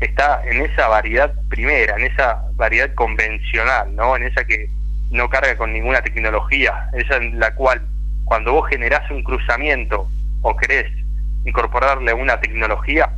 está 0.00 0.42
en 0.44 0.62
esa 0.62 0.88
variedad 0.88 1.32
primera, 1.48 1.96
en 1.96 2.06
esa 2.06 2.42
variedad 2.54 2.92
convencional, 2.94 3.94
¿no? 3.94 4.16
En 4.16 4.24
esa 4.24 4.44
que 4.44 4.68
no 5.10 5.28
carga 5.28 5.56
con 5.56 5.72
ninguna 5.72 6.02
tecnología, 6.02 6.88
esa 6.92 7.16
en 7.16 7.38
la 7.38 7.54
cual 7.54 7.82
cuando 8.24 8.52
vos 8.52 8.68
generás 8.68 9.08
un 9.10 9.22
cruzamiento 9.22 10.08
o 10.42 10.56
querés 10.56 10.90
incorporarle 11.44 12.12
una 12.12 12.40
tecnología, 12.40 13.10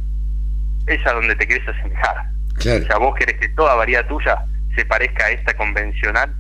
es 0.87 1.05
a 1.07 1.13
donde 1.13 1.35
te 1.37 1.47
querés 1.47 1.67
asemejar. 1.69 2.29
O 2.59 2.61
sea, 2.61 2.99
vos 2.99 3.15
querés 3.17 3.39
que 3.39 3.49
toda 3.51 3.75
variedad 3.75 4.07
tuya 4.07 4.45
se 4.75 4.85
parezca 4.85 5.27
a 5.27 5.31
esta 5.31 5.57
convencional, 5.57 6.35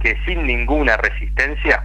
que 0.00 0.16
sin 0.26 0.46
ninguna 0.46 0.96
resistencia 0.96 1.82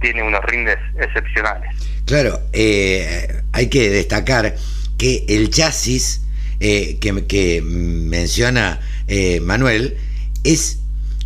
tiene 0.00 0.22
unos 0.22 0.44
rindes 0.44 0.78
excepcionales. 0.98 1.70
Claro, 2.06 2.40
eh, 2.52 3.42
hay 3.52 3.68
que 3.68 3.90
destacar 3.90 4.54
que 4.98 5.24
el 5.28 5.50
chasis 5.50 6.22
eh, 6.60 6.98
que, 7.00 7.60
menciona 7.62 8.80
eh, 9.06 9.40
Manuel 9.40 9.96
es 10.44 10.81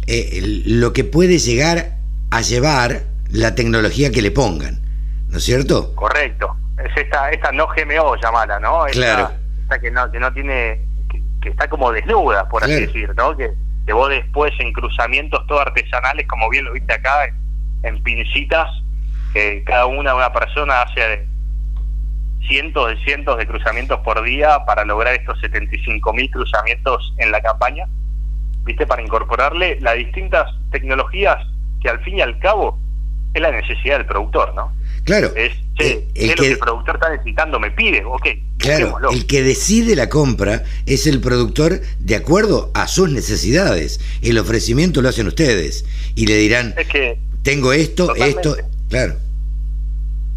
lo 0.06 0.92
que 0.92 1.04
puede 1.04 1.38
llegar 1.38 1.96
a 2.30 2.40
llevar 2.40 3.02
la 3.30 3.54
tecnología 3.54 4.10
que 4.10 4.22
le 4.22 4.30
pongan, 4.30 4.80
¿no 5.28 5.38
es 5.38 5.44
cierto? 5.44 5.94
Correcto. 5.94 6.54
Es 6.78 6.96
esta, 6.96 7.30
esta 7.30 7.52
no 7.52 7.66
GMO 7.66 8.16
llamada, 8.16 8.60
¿no? 8.60 8.84
claro. 8.92 9.30
Esta 9.62 9.80
que 9.80 9.90
no, 9.90 10.10
que 10.12 10.20
no 10.20 10.32
tiene, 10.32 10.80
que, 11.40 11.48
está 11.48 11.68
como 11.68 11.90
desnuda, 11.90 12.48
por 12.48 12.62
así 12.62 12.86
decir, 12.86 13.12
¿no? 13.16 13.36
Que, 13.36 13.50
que 13.86 13.92
vos 13.92 14.08
después 14.10 14.52
en 14.58 14.72
cruzamientos 14.72 15.46
todo 15.46 15.60
artesanales, 15.60 16.26
como 16.26 16.48
bien 16.50 16.64
lo 16.64 16.72
viste 16.72 16.92
acá, 16.92 17.26
en, 17.82 18.02
pincitas, 18.02 18.68
que 19.32 19.62
cada 19.64 19.86
una, 19.86 20.14
una 20.14 20.32
persona 20.32 20.82
hace 20.82 21.26
cientos 22.46 22.88
de 22.88 23.04
cientos 23.04 23.38
de 23.38 23.46
cruzamientos 23.46 24.00
por 24.00 24.22
día 24.22 24.64
para 24.66 24.84
lograr 24.84 25.14
estos 25.14 25.40
75 25.40 26.12
mil 26.12 26.30
cruzamientos 26.30 27.14
en 27.18 27.30
la 27.30 27.40
campaña, 27.40 27.86
¿viste? 28.66 28.86
Para 28.86 29.00
incorporarle 29.00 29.78
las 29.80 29.96
distintas 29.96 30.50
tecnologías 30.70 31.38
que 31.80 31.88
al 31.88 32.02
fin 32.02 32.18
y 32.18 32.20
al 32.20 32.38
cabo 32.40 32.78
es 33.32 33.40
la 33.40 33.52
necesidad 33.52 33.98
del 33.98 34.06
productor, 34.06 34.54
¿no? 34.54 34.72
Claro. 35.04 35.30
Es, 35.36 35.52
eh, 35.78 36.06
el 36.14 36.30
lo 36.30 36.34
que 36.34 36.48
el 36.48 36.58
productor 36.58 36.96
está 36.96 37.10
necesitando, 37.10 37.60
me 37.60 37.70
pide, 37.70 38.04
ok. 38.04 38.26
Claro, 38.58 38.98
el 39.12 39.26
que 39.26 39.42
decide 39.42 39.94
la 39.94 40.08
compra 40.08 40.64
es 40.86 41.06
el 41.06 41.20
productor 41.20 41.80
de 42.00 42.16
acuerdo 42.16 42.70
a 42.74 42.88
sus 42.88 43.10
necesidades. 43.10 44.00
El 44.22 44.38
ofrecimiento 44.38 45.02
lo 45.02 45.08
hacen 45.08 45.28
ustedes 45.28 45.84
y 46.16 46.26
le 46.26 46.36
dirán, 46.36 46.74
es 46.76 46.88
que, 46.88 47.18
tengo 47.42 47.72
esto, 47.72 48.14
esto, 48.16 48.56
claro. 48.88 49.14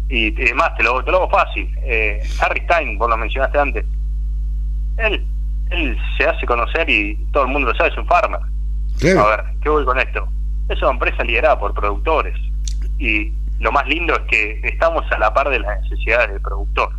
Y 0.08 0.34
además, 0.42 0.76
te 0.76 0.84
lo, 0.84 1.02
te 1.02 1.10
lo 1.10 1.18
hago 1.18 1.30
fácil. 1.30 1.68
Eh, 1.82 2.22
Harry 2.40 2.60
Stein, 2.60 2.98
vos 2.98 3.08
lo 3.08 3.16
mencionaste 3.16 3.58
antes, 3.58 3.84
él, 4.98 5.24
él 5.70 5.96
se 6.16 6.24
hace 6.24 6.46
conocer 6.46 6.88
y 6.88 7.16
todo 7.32 7.44
el 7.44 7.50
mundo 7.50 7.68
lo 7.68 7.74
sabe, 7.76 7.90
es 7.90 7.98
un 7.98 8.06
farmer. 8.06 8.40
A 8.40 9.26
ver, 9.28 9.44
¿qué 9.62 9.68
voy 9.68 9.84
con 9.84 9.98
esto? 9.98 10.28
Es 10.68 10.80
una 10.82 10.92
empresa 10.92 11.24
liderada 11.24 11.58
por 11.58 11.74
productores. 11.74 12.36
Y 12.98 13.32
lo 13.58 13.72
más 13.72 13.86
lindo 13.86 14.14
es 14.14 14.20
que 14.30 14.60
estamos 14.64 15.04
a 15.10 15.18
la 15.18 15.32
par 15.32 15.48
de 15.50 15.60
las 15.60 15.80
necesidades 15.82 16.32
del 16.32 16.40
productor. 16.40 16.90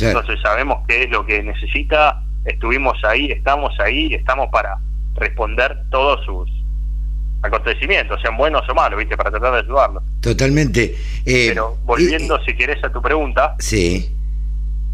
Entonces 0.00 0.38
sabemos 0.40 0.84
qué 0.86 1.04
es 1.04 1.10
lo 1.10 1.26
que 1.26 1.42
necesita, 1.42 2.22
estuvimos 2.44 3.02
ahí, 3.04 3.30
estamos 3.32 3.72
ahí, 3.80 4.14
estamos 4.14 4.48
para 4.50 4.78
responder 5.16 5.76
todos 5.90 6.24
sus 6.24 6.48
acontecimientos, 7.42 8.20
sean 8.22 8.36
buenos 8.36 8.62
o 8.68 8.74
malos, 8.74 8.98
¿viste? 8.98 9.16
Para 9.16 9.30
tratar 9.30 9.52
de 9.52 9.58
ayudarlos. 9.60 10.02
Totalmente. 10.20 10.94
Eh, 11.26 11.46
Pero 11.48 11.76
volviendo, 11.84 12.38
si 12.44 12.54
querés, 12.54 12.82
a 12.84 12.92
tu 12.92 13.02
pregunta. 13.02 13.56
Sí. 13.58 14.14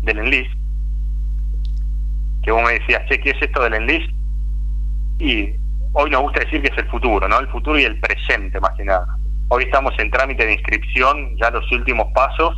Del 0.02 0.18
enlist. 0.18 0.52
Que 2.47 2.53
vos 2.53 2.62
me 2.62 2.79
decías, 2.79 3.05
che, 3.09 3.19
¿qué 3.19 3.31
es 3.31 3.43
esto 3.43 3.61
del 3.65 3.75
enlist? 3.75 4.09
Y 5.19 5.50
hoy 5.93 6.11
nos 6.11 6.23
gusta 6.23 6.41
decir 6.45 6.62
que 6.62 6.69
es 6.69 6.79
el 6.79 6.87
futuro, 6.87 7.29
¿no? 7.29 7.41
El 7.41 7.49
futuro 7.49 7.76
y 7.76 7.83
el 7.83 7.99
presente, 7.99 8.61
más 8.61 8.71
que 8.76 8.85
nada. 8.85 9.19
Hoy 9.49 9.65
estamos 9.65 9.93
en 9.99 10.12
trámite 10.12 10.47
de 10.47 10.53
inscripción, 10.53 11.37
ya 11.37 11.50
los 11.50 11.71
últimos 11.73 12.07
pasos. 12.15 12.57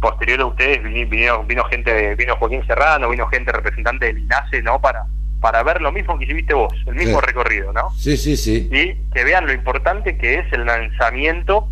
Posterior 0.00 0.40
a 0.40 0.46
ustedes 0.46 0.82
vino, 1.08 1.44
vino 1.44 1.64
gente, 1.66 2.16
vino 2.16 2.34
Joaquín 2.34 2.66
Serrano, 2.66 3.08
vino 3.08 3.28
gente 3.28 3.52
representante 3.52 4.06
del 4.06 4.18
INASE, 4.18 4.60
¿no? 4.62 4.80
Para 4.80 5.04
para 5.40 5.62
ver 5.62 5.80
lo 5.80 5.92
mismo 5.92 6.18
que 6.18 6.24
hiciste 6.24 6.54
vos, 6.54 6.72
el 6.86 6.94
mismo 6.94 7.20
recorrido, 7.20 7.72
¿no? 7.72 7.90
Sí, 7.96 8.16
sí, 8.16 8.36
sí. 8.36 8.68
Y 8.72 8.94
que 9.14 9.22
vean 9.22 9.46
lo 9.46 9.52
importante 9.52 10.16
que 10.18 10.40
es 10.40 10.52
el 10.52 10.64
lanzamiento 10.64 11.68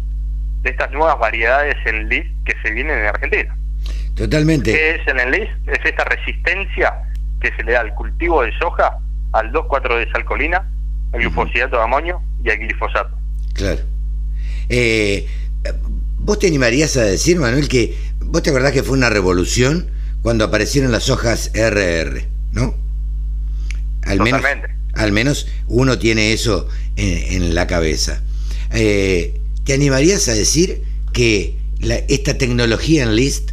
de 0.62 0.70
estas 0.70 0.92
nuevas 0.92 1.18
variedades 1.18 1.74
en 1.86 2.08
list 2.08 2.28
que 2.44 2.54
se 2.62 2.70
vienen 2.72 2.98
en 2.98 3.06
Argentina. 3.06 3.56
Totalmente. 4.14 4.72
¿Qué 4.72 4.90
es 4.96 5.08
el 5.08 5.18
enlist? 5.18 5.50
Es 5.66 5.80
esta 5.84 6.04
resistencia 6.04 6.94
que 7.44 7.54
se 7.56 7.62
le 7.62 7.72
da 7.72 7.80
al 7.82 7.94
cultivo 7.94 8.42
de 8.42 8.56
soja, 8.58 8.98
al 9.32 9.52
2,4-desalcolina, 9.52 10.66
al 11.12 11.20
glufosidato 11.20 11.76
de 11.76 11.82
amonio 11.82 12.22
y 12.42 12.48
al 12.48 12.56
glifosato. 12.58 13.14
Claro. 13.52 13.82
Eh, 14.70 15.28
¿Vos 16.18 16.38
te 16.38 16.46
animarías 16.46 16.96
a 16.96 17.02
decir, 17.02 17.38
Manuel, 17.38 17.68
que 17.68 17.98
vos 18.20 18.42
te 18.42 18.48
acordás 18.48 18.72
que 18.72 18.82
fue 18.82 18.96
una 18.96 19.10
revolución 19.10 19.90
cuando 20.22 20.44
aparecieron 20.44 20.90
las 20.90 21.10
hojas 21.10 21.50
RR, 21.54 22.26
¿no? 22.52 22.74
Al 24.06 24.20
menos, 24.20 24.42
al 24.94 25.12
menos 25.12 25.46
uno 25.66 25.98
tiene 25.98 26.32
eso 26.32 26.66
en, 26.96 27.54
la 27.54 27.66
cabeza. 27.66 28.22
Eh, 28.70 29.38
¿Te 29.64 29.74
animarías 29.74 30.28
a 30.28 30.32
decir 30.32 30.82
que 31.12 31.58
esta 32.08 32.38
tecnología 32.38 33.02
en 33.02 33.16
List 33.16 33.50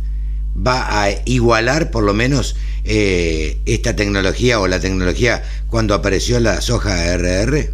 va 0.55 1.03
a 1.03 1.12
igualar 1.25 1.91
por 1.91 2.03
lo 2.03 2.13
menos 2.13 2.55
eh, 2.84 3.58
esta 3.66 3.96
tecnología 3.96 4.60
o 4.60 4.68
la 4.68 4.80
tecnología 4.80 5.44
cuando 5.68 5.94
apareció 5.94 6.40
la 6.40 6.62
soja 6.62 7.14
RR? 7.16 7.70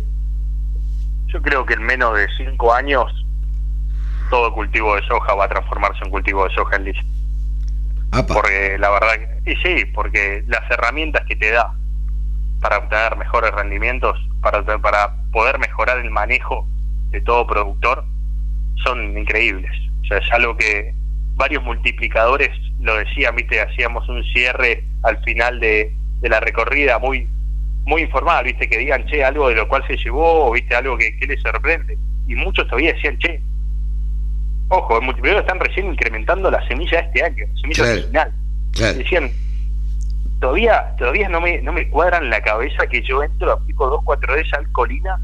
Yo 1.28 1.42
creo 1.42 1.66
que 1.66 1.74
en 1.74 1.84
menos 1.84 2.16
de 2.18 2.28
cinco 2.38 2.74
años 2.74 3.12
todo 4.30 4.54
cultivo 4.54 4.96
de 4.96 5.06
soja 5.08 5.34
va 5.36 5.46
a 5.46 5.50
transformarse 5.50 6.04
en 6.04 6.12
cultivo 6.12 6.48
de 6.48 6.56
soja 6.56 6.76
en 6.76 6.84
List. 6.86 7.00
Porque 8.28 8.78
la 8.80 8.90
verdad, 8.90 9.14
y 9.46 9.56
sí, 9.58 9.86
porque 9.94 10.44
las 10.48 10.70
herramientas 10.72 11.24
que 11.28 11.36
te 11.36 11.52
da 11.52 11.74
para 12.62 12.80
obtener 12.80 13.16
mejores 13.18 13.52
rendimientos, 13.52 14.18
para, 14.42 14.64
para 14.82 15.14
poder 15.32 15.60
mejorar 15.60 16.00
el 16.00 16.10
manejo 16.10 16.68
de 17.10 17.22
todo 17.22 17.46
productor, 17.46 18.04
son 18.84 19.18
increíbles. 19.18 19.72
O 20.04 20.06
sea, 20.08 20.18
es 20.18 20.32
algo 20.32 20.58
que 20.58 20.94
varios 21.38 21.64
multiplicadores 21.64 22.50
lo 22.82 22.98
decían, 22.98 23.36
viste, 23.36 23.62
hacíamos 23.62 24.08
un 24.10 24.24
cierre 24.26 24.84
al 25.04 25.24
final 25.24 25.60
de, 25.60 25.94
de 26.20 26.30
la 26.30 26.40
recorrida 26.40 27.00
muy 27.00 27.28
muy 27.86 28.02
informal, 28.02 28.44
viste, 28.44 28.68
que 28.68 28.80
digan, 28.80 29.06
che, 29.06 29.24
algo 29.24 29.48
de 29.48 29.56
lo 29.56 29.66
cual 29.70 29.82
se 29.88 29.96
llevó, 29.96 30.48
o 30.48 30.52
viste, 30.52 30.76
algo 30.76 30.98
que, 30.98 31.18
que 31.18 31.26
les 31.26 31.42
sorprende. 31.42 31.98
Y 32.28 32.36
muchos 32.36 32.68
todavía 32.68 32.92
decían, 32.92 33.18
che, 33.18 33.42
ojo, 34.68 34.96
los 34.96 35.04
multiplicadores 35.06 35.48
están 35.48 35.66
recién 35.66 35.86
incrementando 35.88 36.52
la 36.52 36.68
semilla 36.68 37.00
este 37.00 37.24
año, 37.24 37.46
la 37.48 37.62
semilla 37.62 37.84
original. 37.94 38.34
Decían, 38.98 39.32
todavía 40.42 40.96
todavía 40.98 41.30
no 41.30 41.42
me 41.42 41.62
no 41.62 41.72
me 41.72 41.90
cuadran 41.90 42.30
la 42.30 42.42
cabeza 42.42 42.86
que 42.88 43.02
yo 43.02 43.24
entro, 43.24 43.54
aplico 43.54 43.88
2, 43.90 44.02
4 44.04 44.36
de 44.36 44.42
esa 44.42 44.58
alcoholina 44.58 45.20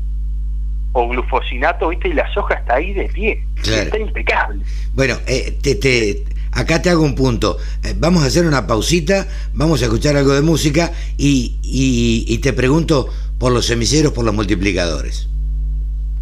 o 0.94 1.08
glufosinato, 1.10 1.90
¿viste? 1.90 2.10
Y 2.10 2.14
la 2.14 2.32
soja 2.34 2.56
está 2.56 2.76
ahí 2.76 2.94
de 2.94 3.06
pie. 3.10 3.44
Está 3.58 3.98
impecable. 3.98 4.64
Bueno, 4.94 5.18
eh, 5.28 5.58
te, 5.62 5.76
te, 5.76 6.24
acá 6.52 6.82
te 6.82 6.90
hago 6.90 7.04
un 7.04 7.16
punto. 7.16 7.58
Eh, 7.84 7.94
vamos 7.98 8.24
a 8.24 8.28
hacer 8.28 8.46
una 8.46 8.66
pausita, 8.66 9.28
vamos 9.54 9.82
a 9.82 9.86
escuchar 9.86 10.16
algo 10.16 10.34
de 10.34 10.42
música 10.42 10.92
y, 11.18 11.58
y, 11.64 12.26
y 12.28 12.38
te 12.38 12.54
pregunto 12.54 13.10
por 13.38 13.52
los 13.52 13.66
semilleros, 13.66 14.14
por 14.14 14.24
los 14.24 14.34
multiplicadores. 14.34 15.28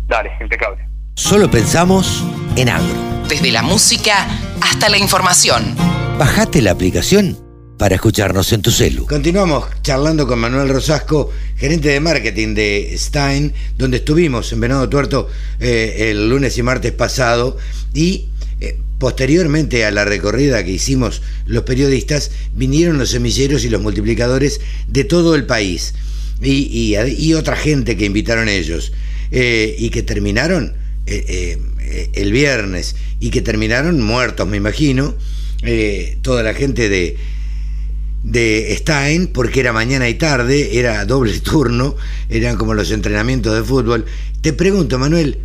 Dale, 0.08 0.32
impecable. 0.42 0.88
Solo 1.16 1.52
pensamos 1.52 2.24
en 2.56 2.70
agro. 2.70 2.96
Desde 3.28 3.52
la 3.52 3.62
música 3.62 4.28
hasta 4.62 4.90
la 4.90 4.98
información. 4.98 5.76
Bajate 6.18 6.62
la 6.62 6.72
aplicación 6.72 7.51
para 7.82 7.96
escucharnos 7.96 8.54
en 8.54 8.62
tu 8.62 8.70
celu. 8.70 9.08
Continuamos 9.08 9.66
charlando 9.82 10.28
con 10.28 10.38
Manuel 10.38 10.70
Rosasco, 10.70 11.32
gerente 11.58 11.90
de 11.90 12.00
marketing 12.00 12.54
de 12.54 12.94
Stein, 12.96 13.52
donde 13.76 13.98
estuvimos 13.98 14.54
en 14.54 14.60
Venado 14.60 14.88
Tuerto 14.88 15.28
eh, 15.60 16.12
el 16.12 16.30
lunes 16.30 16.56
y 16.60 16.62
martes 16.62 16.92
pasado 16.92 17.58
y 17.92 18.28
eh, 18.60 18.78
posteriormente 19.00 19.84
a 19.84 19.90
la 19.90 20.06
recorrida 20.06 20.64
que 20.64 20.70
hicimos 20.70 21.24
los 21.48 21.64
periodistas, 21.64 22.30
vinieron 22.54 23.00
los 23.00 23.10
semilleros 23.10 23.66
y 23.66 23.70
los 23.70 23.82
multiplicadores 23.82 24.62
de 24.88 25.04
todo 25.04 25.34
el 25.34 25.48
país 25.48 25.96
y, 26.40 27.34
otra 27.34 27.56
gente 27.56 27.98
que 27.98 28.06
invitaron 28.06 28.48
ellos 28.48 28.92
eh, 29.32 29.76
y 29.80 29.90
que 29.90 30.04
terminaron 30.04 30.76
el 31.08 32.32
viernes 32.32 32.96
y 33.20 33.32
que 33.32 33.42
terminaron 33.42 34.00
muertos, 34.02 34.48
me 34.48 34.58
imagino, 34.58 35.16
toda 36.22 36.44
la 36.44 36.54
gente 36.54 36.88
de 36.88 37.18
de 38.24 38.76
Stein, 38.78 39.28
porque 39.28 39.60
era 39.60 39.74
mañana 39.74 40.08
y 40.10 40.16
tarde, 40.16 40.78
era 40.78 41.06
doble 41.06 41.40
turno, 41.40 41.96
eran 42.30 42.58
como 42.58 42.74
los 42.74 42.92
entrenamientos 42.92 43.56
de 43.56 43.64
fútbol. 43.64 44.06
Te 44.42 44.54
pregunto, 44.54 45.00
Manuel, 45.00 45.40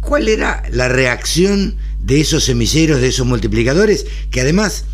¿cuál 0.00 0.28
era 0.28 0.62
la 0.70 0.88
reacción 0.88 1.76
de 2.00 2.20
esos 2.20 2.44
semilleros, 2.44 3.00
de 3.00 3.08
esos 3.08 3.26
multiplicadores, 3.26 4.06
que 4.30 4.40
además, 4.40 4.84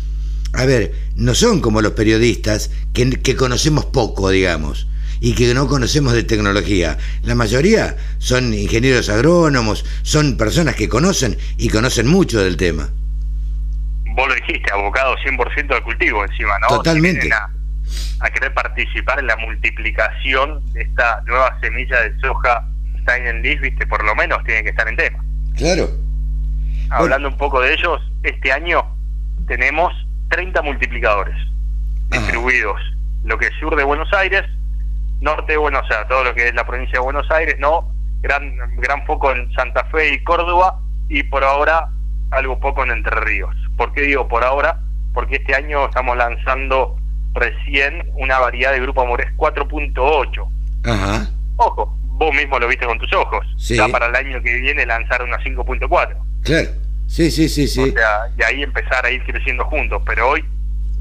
a 0.53 0.65
ver, 0.65 0.93
no 1.15 1.35
son 1.35 1.61
como 1.61 1.81
los 1.81 1.93
periodistas, 1.93 2.69
que, 2.93 3.09
que 3.09 3.35
conocemos 3.35 3.85
poco, 3.85 4.29
digamos, 4.29 4.87
y 5.19 5.33
que 5.33 5.53
no 5.53 5.67
conocemos 5.67 6.13
de 6.13 6.23
tecnología. 6.23 6.97
La 7.23 7.35
mayoría 7.35 7.95
son 8.19 8.53
ingenieros 8.53 9.09
agrónomos, 9.09 9.85
son 10.03 10.37
personas 10.37 10.75
que 10.75 10.89
conocen 10.89 11.37
y 11.57 11.69
conocen 11.69 12.07
mucho 12.07 12.39
del 12.39 12.57
tema 12.57 12.91
vos 14.11 14.27
lo 14.27 14.35
dijiste, 14.35 14.71
abocado 14.71 15.15
100% 15.17 15.73
al 15.73 15.83
cultivo 15.83 16.23
encima, 16.23 16.57
¿no? 16.59 16.67
Totalmente. 16.67 17.29
a, 17.33 18.29
querer 18.29 18.53
participar 18.53 19.19
en 19.19 19.27
la 19.27 19.35
multiplicación 19.37 20.63
de 20.73 20.83
esta 20.83 21.21
nueva 21.25 21.59
semilla 21.59 21.99
de 22.01 22.19
soja 22.19 22.65
Stein 23.01 23.41
Leaf, 23.41 23.61
viste, 23.61 23.87
por 23.87 24.03
lo 24.05 24.15
menos 24.15 24.43
tienen 24.43 24.63
que 24.63 24.69
estar 24.69 24.87
en 24.87 24.95
tema. 24.95 25.23
Claro. 25.57 25.89
Hablando 26.89 27.29
un 27.29 27.37
poco 27.37 27.61
de 27.61 27.73
ellos, 27.73 28.01
este 28.23 28.51
año 28.51 28.85
tenemos 29.47 29.93
30 30.29 30.61
multiplicadores 30.61 31.35
ah. 31.35 32.17
distribuidos 32.17 32.79
lo 33.23 33.37
que 33.37 33.47
es 33.47 33.53
sur 33.59 33.75
de 33.75 33.83
Buenos 33.83 34.11
Aires, 34.13 34.43
norte, 35.19 35.55
bueno, 35.57 35.79
o 35.79 35.87
sea, 35.87 36.07
todo 36.07 36.23
lo 36.23 36.33
que 36.33 36.47
es 36.47 36.55
la 36.55 36.65
provincia 36.65 36.93
de 36.93 36.99
Buenos 37.03 37.29
Aires, 37.31 37.55
¿no? 37.59 37.93
Gran, 38.21 38.55
gran 38.77 39.05
foco 39.05 39.31
en 39.31 39.51
Santa 39.53 39.83
Fe 39.85 40.13
y 40.13 40.23
Córdoba, 40.23 40.79
y 41.09 41.23
por 41.23 41.43
ahora 41.43 41.89
algo 42.31 42.59
poco 42.59 42.83
en 42.83 42.91
Entre 42.91 43.15
Ríos. 43.19 43.55
¿Por 43.81 43.93
qué 43.93 44.01
digo 44.01 44.27
por 44.27 44.43
ahora? 44.43 44.79
Porque 45.11 45.37
este 45.37 45.55
año 45.55 45.85
estamos 45.87 46.15
lanzando 46.15 46.95
recién 47.33 48.03
una 48.15 48.37
variedad 48.37 48.73
de 48.73 48.79
Grupo 48.79 49.01
Amores 49.01 49.25
4.8. 49.37 50.47
Ajá. 50.83 51.27
Ojo, 51.55 51.97
vos 52.05 52.35
mismo 52.35 52.59
lo 52.59 52.67
viste 52.67 52.85
con 52.85 52.99
tus 52.99 53.11
ojos. 53.13 53.43
Sí. 53.57 53.77
Ya 53.77 53.87
para 53.87 54.05
el 54.05 54.15
año 54.15 54.39
que 54.43 54.53
viene 54.59 54.85
lanzar 54.85 55.23
una 55.23 55.37
5.4. 55.39 56.15
Claro. 56.43 56.69
Sí, 57.07 57.31
sí, 57.31 57.49
sí, 57.49 57.67
sí. 57.67 57.79
O 57.81 57.91
sea, 57.91 58.27
y 58.37 58.43
ahí 58.43 58.61
empezar 58.61 59.03
a 59.03 59.09
ir 59.09 59.23
creciendo 59.23 59.65
juntos. 59.65 59.99
Pero 60.05 60.29
hoy, 60.29 60.45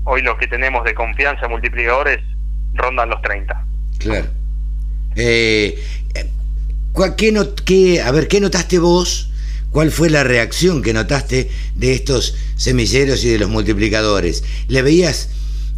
hoy 0.04 0.22
lo 0.22 0.38
que 0.38 0.46
tenemos 0.46 0.82
de 0.84 0.94
confianza 0.94 1.49
multiplicadores 1.49 2.20
rondan 2.72 3.10
los 3.10 3.20
30. 3.20 3.62
Claro. 3.99 4.26
Eh, 5.16 5.78
¿cuál- 6.92 7.14
qué 7.14 7.30
not- 7.30 7.60
qué- 7.62 8.00
a 8.00 8.10
ver, 8.10 8.26
¿qué 8.26 8.40
notaste 8.40 8.78
vos? 8.78 9.29
¿Cuál 9.71 9.91
fue 9.91 10.11
la 10.11 10.25
reacción 10.25 10.83
que 10.83 10.93
notaste 10.93 11.49
de 11.77 11.93
estos 11.93 12.35
semilleros 12.57 13.25
y 13.25 13.29
de 13.31 13.39
los 13.39 13.49
multiplicadores? 13.50 14.43
¿Le 14.69 14.83
veías, 14.83 15.29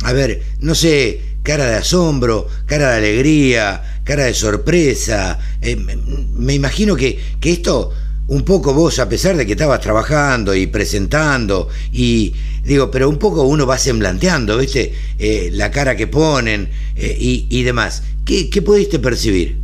a 0.04 0.12
ver, 0.12 0.42
no 0.60 0.74
sé, 0.74 1.20
cara 1.42 1.66
de 1.66 1.76
asombro, 1.76 2.48
cara 2.66 2.90
de 2.92 2.96
alegría, 2.98 4.00
cara 4.04 4.24
de 4.24 4.34
sorpresa? 4.34 5.38
Eh, 5.60 5.76
me- 5.76 6.54
imagino 6.54 6.96
que, 6.96 7.18
que 7.38 7.52
esto, 7.52 7.92
un 8.28 8.44
poco 8.44 8.72
vos, 8.72 8.98
a 8.98 9.08
pesar 9.10 9.36
de 9.36 9.44
que 9.44 9.52
estabas 9.52 9.80
trabajando 9.80 10.54
y 10.54 10.66
presentando, 10.68 11.68
y 11.92 12.32
digo, 12.64 12.90
pero 12.90 13.10
un 13.10 13.18
poco 13.18 13.42
uno 13.42 13.66
va 13.66 13.76
semblanteando, 13.76 14.56
¿viste? 14.56 14.94
Eh, 15.18 15.50
la 15.52 15.70
cara 15.70 15.96
que 15.96 16.06
ponen 16.06 16.70
eh, 16.96 17.14
y, 17.20 17.46
y 17.50 17.62
demás. 17.62 18.04
¿Qué, 18.24 18.48
¿Qué 18.48 18.62
pudiste 18.62 18.98
percibir? 19.00 19.58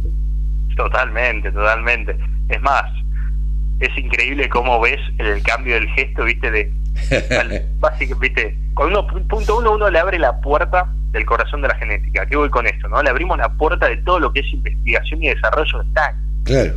Totalmente, 0.76 1.50
totalmente. 1.50 2.16
Es 2.48 2.60
más, 2.60 2.84
es 3.80 3.96
increíble 3.98 4.48
cómo 4.48 4.80
ves 4.80 4.98
el 5.18 5.42
cambio 5.42 5.74
del 5.74 5.88
gesto, 5.90 6.24
viste, 6.24 6.50
de 6.50 6.72
al- 7.38 7.62
básicamente, 7.78 8.42
viste, 8.44 8.58
con 8.74 8.88
uno, 8.88 9.06
punto 9.06 9.56
uno, 9.58 9.72
uno 9.72 9.90
le 9.90 9.98
abre 9.98 10.18
la 10.18 10.40
puerta 10.40 10.92
del 11.12 11.24
corazón 11.24 11.62
de 11.62 11.68
la 11.68 11.74
genética. 11.76 12.26
¿Qué 12.26 12.36
voy 12.36 12.50
con 12.50 12.66
esto? 12.66 12.88
no 12.88 13.02
Le 13.02 13.10
abrimos 13.10 13.38
la 13.38 13.48
puerta 13.50 13.86
de 13.88 13.96
todo 13.98 14.18
lo 14.20 14.32
que 14.32 14.40
es 14.40 14.52
investigación 14.52 15.22
y 15.22 15.28
desarrollo 15.28 15.82
de 15.82 15.92
TAC. 15.94 16.14
Claro, 16.44 16.72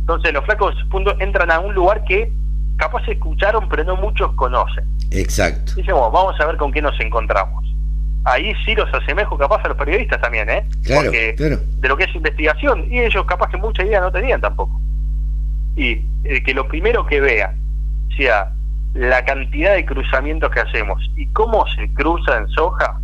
Entonces 0.00 0.32
los 0.32 0.44
flacos 0.44 0.74
punto, 0.90 1.14
entran 1.20 1.50
a 1.50 1.60
un 1.60 1.74
lugar 1.74 2.02
que 2.04 2.30
capaz 2.78 3.06
escucharon, 3.08 3.68
pero 3.68 3.84
no 3.84 3.96
muchos 3.96 4.32
conocen. 4.34 4.84
exacto. 5.10 5.72
Dicen, 5.76 5.94
bueno, 5.94 6.10
vamos 6.10 6.38
a 6.40 6.46
ver 6.46 6.56
con 6.56 6.72
qué 6.72 6.82
nos 6.82 6.98
encontramos. 7.00 7.64
Ahí 8.24 8.52
sí 8.64 8.74
los 8.74 8.92
asemejo 8.92 9.38
capaz 9.38 9.64
a 9.64 9.68
los 9.68 9.76
periodistas 9.76 10.20
también, 10.20 10.50
¿eh? 10.50 10.66
Claro, 10.82 11.04
Porque 11.04 11.34
claro. 11.36 11.58
de 11.78 11.88
lo 11.88 11.96
que 11.96 12.04
es 12.04 12.14
investigación, 12.16 12.86
y 12.92 12.98
ellos 13.00 13.24
capaz 13.24 13.48
que 13.50 13.56
mucha 13.56 13.84
idea 13.84 14.00
no 14.00 14.10
tenían 14.10 14.40
tampoco. 14.40 14.80
Y 15.76 16.02
que 16.42 16.54
lo 16.54 16.66
primero 16.66 17.06
que 17.06 17.20
vean 17.20 17.56
sea 18.16 18.52
la 18.94 19.24
cantidad 19.24 19.74
de 19.74 19.84
cruzamientos 19.84 20.50
que 20.50 20.60
hacemos 20.60 21.02
y 21.16 21.26
cómo 21.28 21.66
se 21.68 21.92
cruza 21.92 22.38
en 22.38 22.48
soja, 22.48 22.98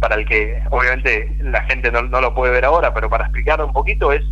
para 0.00 0.14
el 0.14 0.26
que 0.26 0.62
obviamente 0.70 1.36
la 1.40 1.62
gente 1.62 1.90
no, 1.90 2.02
no 2.02 2.20
lo 2.20 2.34
puede 2.34 2.52
ver 2.52 2.64
ahora, 2.64 2.94
pero 2.94 3.10
para 3.10 3.24
explicarlo 3.24 3.66
un 3.66 3.72
poquito 3.72 4.12
es 4.12 4.22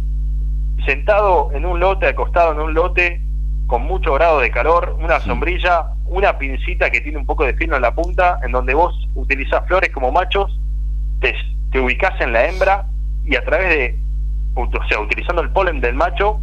sentado 0.87 1.51
en 1.53 1.65
un 1.65 1.81
lote, 1.81 2.07
acostado 2.07 2.53
en 2.53 2.61
un 2.61 2.75
lote, 2.75 3.21
con 3.67 3.83
mucho 3.83 4.13
grado 4.15 4.41
de 4.41 4.51
calor, 4.51 4.97
una 5.01 5.21
sombrilla, 5.21 5.87
una 6.07 6.39
pincita 6.39 6.91
que 6.91 7.01
tiene 7.01 7.19
un 7.19 7.27
poco 7.27 7.45
de 7.45 7.55
filo 7.55 7.77
en 7.77 7.83
la 7.83 7.95
punta, 7.95 8.39
en 8.45 8.53
donde 8.53 8.75
vos 8.75 8.95
utilizás 9.15 9.67
flores 9.67 9.91
como 9.91 10.13
machos, 10.13 10.59
te, 11.21 11.35
te 11.73 11.81
ubicás 11.81 12.21
en 12.21 12.33
la 12.33 12.47
hembra 12.47 12.87
y 13.25 13.37
a 13.37 13.45
través 13.45 13.69
de, 13.71 13.99
o 14.55 14.69
sea, 14.89 15.01
utilizando 15.01 15.43
el 15.43 15.51
polen 15.51 15.81
del 15.81 15.95
macho, 15.95 16.41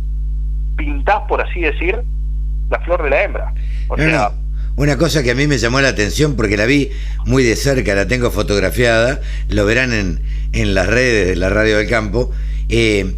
pintás, 0.85 1.21
por 1.27 1.41
así 1.41 1.61
decir, 1.61 1.95
la 2.69 2.79
flor 2.81 3.03
de 3.03 3.09
la 3.09 3.23
hembra. 3.23 3.53
O 3.87 3.95
No, 3.97 4.03
sea, 4.03 4.11
no. 4.11 4.41
Una 4.77 4.97
cosa 4.97 5.21
que 5.21 5.31
a 5.31 5.35
mí 5.35 5.47
me 5.47 5.57
llamó 5.57 5.79
la 5.81 5.89
atención 5.89 6.35
porque 6.35 6.57
la 6.57 6.65
vi 6.65 6.89
muy 7.25 7.43
de 7.43 7.55
cerca, 7.55 7.93
la 7.93 8.07
tengo 8.07 8.31
fotografiada, 8.31 9.19
lo 9.49 9.65
verán 9.65 9.93
en, 9.93 10.21
en 10.53 10.73
las 10.73 10.87
redes 10.87 11.27
de 11.27 11.35
la 11.35 11.49
Radio 11.49 11.77
del 11.77 11.87
Campo. 11.87 12.31
eh, 12.69 13.15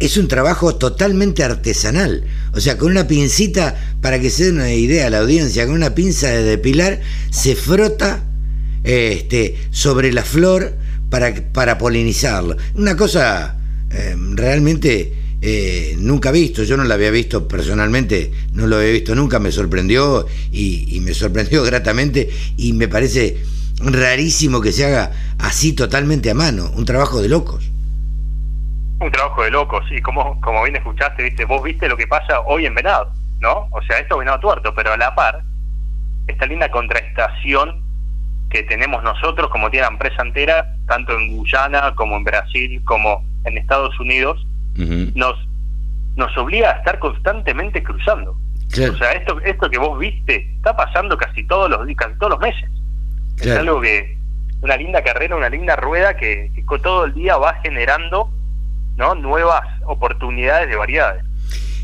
es 0.00 0.16
un 0.16 0.26
trabajo 0.26 0.74
totalmente 0.74 1.44
artesanal. 1.44 2.24
O 2.54 2.60
sea, 2.60 2.76
con 2.76 2.90
una 2.90 3.06
pincita, 3.06 3.76
para 4.00 4.18
que 4.18 4.30
se 4.30 4.46
den 4.46 4.56
una 4.56 4.72
idea 4.72 5.06
a 5.06 5.10
la 5.10 5.18
audiencia, 5.20 5.64
con 5.64 5.74
una 5.76 5.94
pinza 5.94 6.28
de 6.28 6.42
depilar, 6.42 6.98
se 7.30 7.54
frota 7.54 8.24
este, 8.82 9.56
sobre 9.70 10.12
la 10.12 10.22
flor 10.24 10.74
para, 11.08 11.32
para 11.52 11.78
polinizarla. 11.78 12.56
Una 12.74 12.96
cosa 12.96 13.56
eh, 13.92 14.16
realmente 14.34 15.12
eh, 15.44 15.96
nunca 15.98 16.30
visto. 16.30 16.62
Yo 16.62 16.76
no 16.76 16.84
la 16.84 16.94
había 16.94 17.10
visto 17.10 17.48
personalmente, 17.48 18.30
no 18.52 18.68
lo 18.68 18.76
había 18.76 18.92
visto 18.92 19.14
nunca, 19.16 19.40
me 19.40 19.50
sorprendió 19.50 20.24
y, 20.52 21.00
me 21.04 21.12
sorprendió 21.12 21.62
gratamente 21.64 22.30
y 22.56 22.72
me 22.72 22.86
parece 22.86 23.42
rarísimo 23.80 24.60
que 24.60 24.70
se 24.70 24.84
haga 24.84 25.10
así 25.40 25.72
totalmente 25.72 26.30
a 26.30 26.34
mano, 26.34 26.70
un 26.76 26.84
trabajo 26.84 27.20
de 27.20 27.28
locos. 27.28 27.68
un 29.00 29.10
trabajo 29.10 29.42
de 29.42 29.50
locos. 29.50 29.84
Y 29.90 30.00
como, 30.00 30.40
como 30.40 30.62
bien 30.62 30.76
escuchaste, 30.76 31.24
viste, 31.24 31.44
vos 31.44 31.60
viste 31.62 31.88
lo 31.88 31.96
que 31.96 32.06
pasa 32.06 32.40
hoy 32.42 32.66
en 32.66 32.76
Venado, 32.76 33.12
¿no? 33.40 33.66
O 33.72 33.82
sea, 33.82 33.98
esto 33.98 34.14
es 34.14 34.18
Venado 34.20 34.38
Tuerto, 34.38 34.72
pero 34.76 34.92
a 34.92 34.96
la 34.96 35.12
par, 35.16 35.42
esta 36.28 36.46
linda 36.46 36.70
contraestación 36.70 37.82
que 38.48 38.62
tenemos 38.62 39.02
nosotros, 39.02 39.50
como 39.50 39.70
tiene 39.70 39.86
la 39.86 39.92
empresa 39.92 40.22
entera, 40.22 40.76
tanto 40.86 41.18
en 41.18 41.36
Guyana 41.36 41.94
como 41.96 42.16
en 42.16 42.22
Brasil, 42.22 42.80
como 42.84 43.24
en 43.44 43.58
Estados 43.58 43.98
Unidos, 43.98 44.46
Nos, 44.76 45.34
nos 46.16 46.36
obliga 46.38 46.70
a 46.70 46.78
estar 46.78 46.98
constantemente 46.98 47.82
cruzando. 47.82 48.36
Claro, 48.70 48.94
O 48.94 48.96
sea, 48.96 49.12
esto, 49.12 49.38
esto 49.40 49.68
que 49.68 49.78
vos 49.78 49.98
viste 49.98 50.48
está 50.56 50.74
pasando 50.74 51.16
casi 51.18 51.46
todos 51.46 51.68
los 51.70 51.80
casi 51.96 52.18
todos 52.18 52.30
los 52.32 52.40
meses. 52.40 52.70
Es 53.38 53.48
algo 53.50 53.80
que, 53.80 54.16
una 54.62 54.76
linda 54.76 55.02
carrera, 55.02 55.36
una 55.36 55.48
linda 55.50 55.76
rueda 55.76 56.16
que, 56.16 56.50
todo 56.82 57.04
el 57.04 57.12
día 57.14 57.36
va 57.36 57.54
generando 57.62 58.30
¿no? 58.96 59.14
nuevas 59.14 59.60
oportunidades 59.86 60.68
de 60.68 60.76
variedades. 60.76 61.24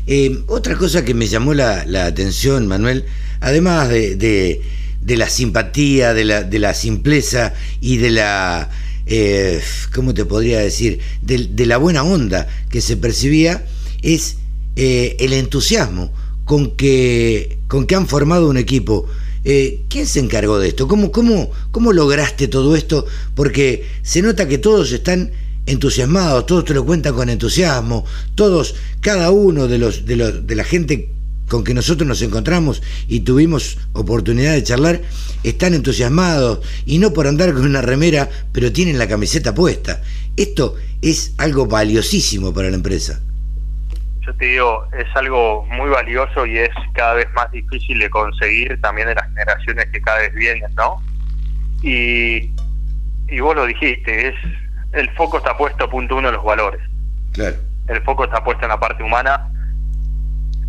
Eh, 0.07 0.39
otra 0.47 0.75
cosa 0.75 1.05
que 1.05 1.13
me 1.13 1.27
llamó 1.27 1.53
la, 1.53 1.85
la 1.85 2.05
atención, 2.05 2.65
Manuel, 2.67 3.05
además 3.41 3.89
de, 3.89 4.15
de- 4.15 4.61
de 5.01 5.15
la 5.17 5.27
simpatía, 5.29 6.13
de 6.13 6.25
la, 6.25 6.43
de 6.43 6.59
la 6.59 6.73
simpleza 6.73 7.53
y 7.79 7.97
de 7.97 8.09
la, 8.11 8.69
eh, 9.11 9.59
¿cómo 9.93 10.13
te 10.13 10.23
podría 10.23 10.59
decir? 10.59 10.99
De, 11.21 11.65
la 11.65 11.77
buena 11.77 12.03
onda 12.03 12.47
que 12.69 12.79
se 12.79 12.95
percibía, 12.95 13.65
es 14.03 14.37
eh, 14.75 15.17
el 15.19 15.33
entusiasmo 15.33 16.13
con 16.45 16.75
que, 16.75 17.57
con 17.67 17.87
que 17.87 17.95
han 17.95 18.07
formado 18.07 18.47
un 18.47 18.57
equipo. 18.57 19.07
Eh, 19.43 19.81
¿Quién 19.89 20.05
se 20.05 20.19
encargó 20.19 20.59
de 20.59 20.67
esto? 20.67 20.87
¿Cómo, 20.87 21.11
cómo, 21.11 21.49
¿Cómo 21.71 21.91
lograste 21.91 22.47
todo 22.47 22.75
esto? 22.75 23.05
Porque 23.33 23.85
se 24.03 24.21
nota 24.21 24.47
que 24.47 24.59
todos 24.59 24.91
están 24.91 25.31
entusiasmados, 25.65 26.45
todos 26.45 26.65
te 26.65 26.75
lo 26.75 26.85
cuentan 26.85 27.15
con 27.15 27.29
entusiasmo, 27.29 28.05
todos, 28.35 28.75
cada 29.01 29.31
uno 29.31 29.67
de 29.67 29.79
de 29.79 30.15
los, 30.15 30.47
de 30.47 30.55
la 30.55 30.63
gente 30.63 31.09
con 31.49 31.63
que 31.63 31.73
nosotros 31.73 32.07
nos 32.07 32.21
encontramos 32.21 32.81
y 33.07 33.21
tuvimos 33.21 33.77
oportunidad 33.93 34.53
de 34.53 34.63
charlar, 34.63 35.01
están 35.43 35.73
entusiasmados 35.73 36.59
y 36.85 36.99
no 36.99 37.11
por 37.11 37.27
andar 37.27 37.53
con 37.53 37.65
una 37.65 37.81
remera, 37.81 38.29
pero 38.53 38.71
tienen 38.71 38.97
la 38.97 39.07
camiseta 39.07 39.53
puesta. 39.53 40.01
Esto 40.37 40.75
es 41.01 41.33
algo 41.37 41.65
valiosísimo 41.65 42.53
para 42.53 42.69
la 42.69 42.75
empresa. 42.75 43.19
Yo 44.25 44.35
te 44.35 44.45
digo, 44.45 44.85
es 44.97 45.07
algo 45.15 45.65
muy 45.65 45.89
valioso 45.89 46.45
y 46.45 46.59
es 46.59 46.69
cada 46.93 47.15
vez 47.15 47.27
más 47.33 47.51
difícil 47.51 47.99
de 47.99 48.09
conseguir 48.09 48.79
también 48.79 49.09
en 49.09 49.15
las 49.15 49.27
generaciones 49.29 49.85
que 49.91 50.01
cada 50.01 50.19
vez 50.19 50.33
vienen, 50.35 50.73
¿no? 50.75 51.01
Y, 51.81 52.51
y 53.27 53.39
vos 53.39 53.55
lo 53.55 53.65
dijiste, 53.65 54.27
es 54.27 54.35
el 54.93 55.09
foco 55.11 55.37
está 55.37 55.57
puesto 55.57 55.89
punto 55.89 56.15
uno 56.15 56.29
en 56.29 56.35
los 56.35 56.43
valores. 56.43 56.81
Claro. 57.31 57.55
el 57.87 58.01
foco 58.03 58.25
está 58.25 58.43
puesto 58.43 58.63
en 58.65 58.69
la 58.69 58.79
parte 58.79 59.03
humana, 59.03 59.51